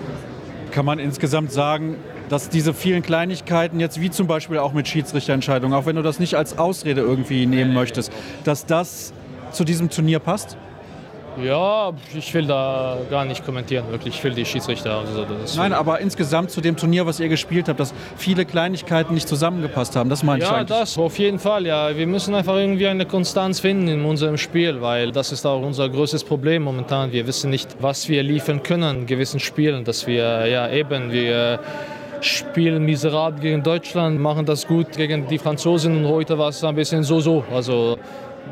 Kann 0.71 0.85
man 0.85 0.99
insgesamt 0.99 1.53
sagen, 1.53 1.97
dass 2.29 2.49
diese 2.49 2.75
vielen 2.75 3.03
Kleinigkeiten 3.03 3.81
jetzt, 3.81 4.01
wie 4.01 4.11
zum 4.11 4.27
Beispiel 4.27 4.59
auch 4.59 4.73
mit 4.73 4.89
Schiedsrichterentscheidungen, 4.89 5.77
auch 5.77 5.87
wenn 5.87 5.97
du 5.97 6.03
das 6.03 6.19
nicht 6.19 6.35
als 6.37 6.59
Ausrede 6.59 7.01
irgendwie 7.01 7.47
nehmen 7.47 7.75
möchtest, 7.75 8.13
dass 8.45 8.67
das 8.67 9.13
zu 9.53 9.65
diesem 9.65 9.91
Turnier 9.91 10.19
passt? 10.19 10.57
Ja, 11.43 11.93
ich 12.15 12.33
will 12.35 12.47
da 12.47 12.99
gar 13.11 13.25
nicht 13.25 13.45
kommentieren, 13.45 13.85
wirklich. 13.91 14.15
Ich 14.15 14.25
will 14.25 14.35
die 14.35 14.45
Schiedsrichter. 14.45 14.99
Also 14.99 15.27
Nein, 15.57 15.73
aber 15.73 16.01
insgesamt 16.01 16.51
zu 16.51 16.61
dem 16.61 16.77
Turnier, 16.77 17.07
was 17.07 17.21
ihr 17.21 17.29
gespielt 17.29 17.69
habt, 17.69 17.81
dass 17.81 17.93
viele 18.17 18.45
Kleinigkeiten 18.45 19.15
nicht 19.15 19.29
zusammengepasst 19.29 19.97
haben, 19.97 20.11
das 20.11 20.23
meine 20.23 20.43
ja, 20.43 20.47
ich 20.47 20.53
eigentlich. 20.53 20.71
Ja, 20.71 20.81
das 20.81 20.99
auf 20.99 21.19
jeden 21.19 21.39
Fall. 21.39 21.67
Ja, 21.67 21.97
wir 21.97 22.07
müssen 22.07 22.35
einfach 22.35 22.57
irgendwie 22.57 22.87
eine 22.87 23.07
Konstanz 23.07 23.61
finden 23.61 23.89
in 23.89 24.05
unserem 24.05 24.37
Spiel, 24.37 24.81
weil 24.81 25.13
das 25.13 25.33
ist 25.33 25.45
auch 25.45 25.63
unser 25.63 25.89
größtes 25.89 26.25
Problem 26.25 26.63
momentan. 26.63 27.13
Wir 27.13 27.27
wissen 27.27 27.51
nicht, 27.51 27.77
was 27.81 28.09
wir 28.09 28.23
liefern 28.23 28.63
können 28.63 29.01
in 29.01 29.07
gewissen 29.07 29.41
Spielen, 29.41 29.85
dass 29.85 30.07
wir 30.07 30.47
ja 30.47 30.71
eben 30.71 31.11
wir 31.11 31.61
spielen 32.21 32.85
miserabel 32.85 33.41
gegen 33.41 33.63
Deutschland, 33.63 34.19
machen 34.19 34.47
das 34.47 34.67
gut 34.67 34.93
gegen 34.93 35.27
die 35.29 35.39
Franzosen 35.39 36.05
und 36.05 36.11
heute 36.11 36.39
war 36.39 36.49
es 36.49 36.65
ein 36.65 36.75
bisschen 36.75 37.03
so-so. 37.03 37.45
Also 37.53 37.99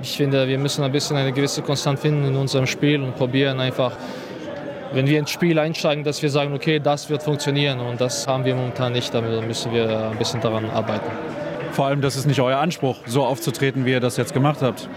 ich 0.00 0.16
finde, 0.16 0.48
wir 0.48 0.58
müssen 0.58 0.82
ein 0.84 0.92
bisschen 0.92 1.16
eine 1.16 1.32
gewisse 1.32 1.62
Konstanz 1.62 2.00
finden 2.00 2.24
in 2.24 2.36
unserem 2.36 2.66
Spiel 2.66 3.02
und 3.02 3.16
probieren 3.16 3.60
einfach, 3.60 3.92
wenn 4.92 5.06
wir 5.06 5.18
ins 5.18 5.30
Spiel 5.30 5.58
einsteigen, 5.58 6.04
dass 6.04 6.22
wir 6.22 6.30
sagen, 6.30 6.54
okay, 6.54 6.78
das 6.78 7.10
wird 7.10 7.22
funktionieren 7.22 7.80
und 7.80 8.00
das 8.00 8.26
haben 8.26 8.44
wir 8.44 8.54
momentan 8.54 8.92
nicht, 8.92 9.12
da 9.12 9.20
müssen 9.20 9.72
wir 9.72 10.10
ein 10.10 10.18
bisschen 10.18 10.40
daran 10.40 10.68
arbeiten. 10.70 11.10
Vor 11.72 11.86
allem, 11.86 12.00
das 12.00 12.16
ist 12.16 12.26
nicht 12.26 12.40
euer 12.40 12.58
Anspruch, 12.58 12.98
so 13.06 13.24
aufzutreten, 13.24 13.86
wie 13.86 13.92
ihr 13.92 14.00
das 14.00 14.16
jetzt 14.16 14.34
gemacht 14.34 14.60
habt. 14.60 14.88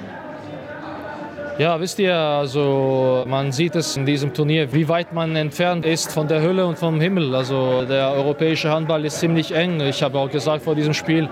Ja, 1.58 1.80
wisst 1.80 2.00
ihr, 2.00 2.14
also 2.14 3.24
man 3.26 3.54
sieht 3.54 3.76
es 3.76 3.96
in 3.96 4.06
diesem 4.06 4.34
Turnier, 4.34 4.74
wie 4.74 4.90
weit 4.90 5.14
man 5.14 5.38
entfernt 5.38 5.86
ist 5.86 6.12
von 6.12 6.28
der 6.28 6.42
Hölle 6.42 6.66
und 6.66 6.78
vom 6.78 7.00
Himmel. 7.00 7.34
Also 7.34 7.86
der 7.86 8.12
europäische 8.12 8.70
Handball 8.70 9.06
ist 9.06 9.22
ziemlich 9.22 9.54
eng. 9.54 9.80
Ich 9.80 10.04
habe 10.04 10.20
auch 10.20 10.30
gesagt 10.30 10.64
vor 10.64 10.76
diesem 10.76 10.94
Spiel, 10.94 11.30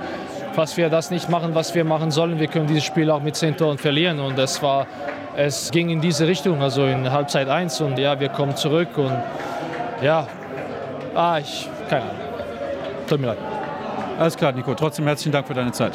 falls 0.53 0.77
wir 0.77 0.89
das 0.89 1.11
nicht 1.11 1.29
machen, 1.29 1.55
was 1.55 1.73
wir 1.75 1.83
machen 1.83 2.11
sollen, 2.11 2.39
wir 2.39 2.47
können 2.47 2.67
dieses 2.67 2.83
Spiel 2.83 3.09
auch 3.09 3.21
mit 3.21 3.35
zehn 3.35 3.57
Toren 3.57 3.77
verlieren. 3.77 4.19
Und 4.19 4.37
es 4.39 4.61
war, 4.61 4.87
es 5.35 5.71
ging 5.71 5.89
in 5.89 5.99
diese 5.99 6.27
Richtung, 6.27 6.61
also 6.61 6.85
in 6.85 7.11
Halbzeit 7.11 7.49
1 7.49 7.81
und 7.81 7.97
ja, 7.97 8.19
wir 8.19 8.29
kommen 8.29 8.55
zurück 8.55 8.97
und 8.97 9.13
ja, 10.01 10.27
ah, 11.15 11.39
ich, 11.39 11.67
keine 11.89 12.03
Ahnung. 12.03 12.15
Tut 13.07 13.19
mir 13.19 13.27
leid. 13.27 13.37
Alles 14.19 14.37
klar, 14.37 14.51
Nico. 14.51 14.73
Trotzdem 14.75 15.05
herzlichen 15.05 15.31
Dank 15.31 15.47
für 15.47 15.53
deine 15.53 15.71
Zeit. 15.71 15.93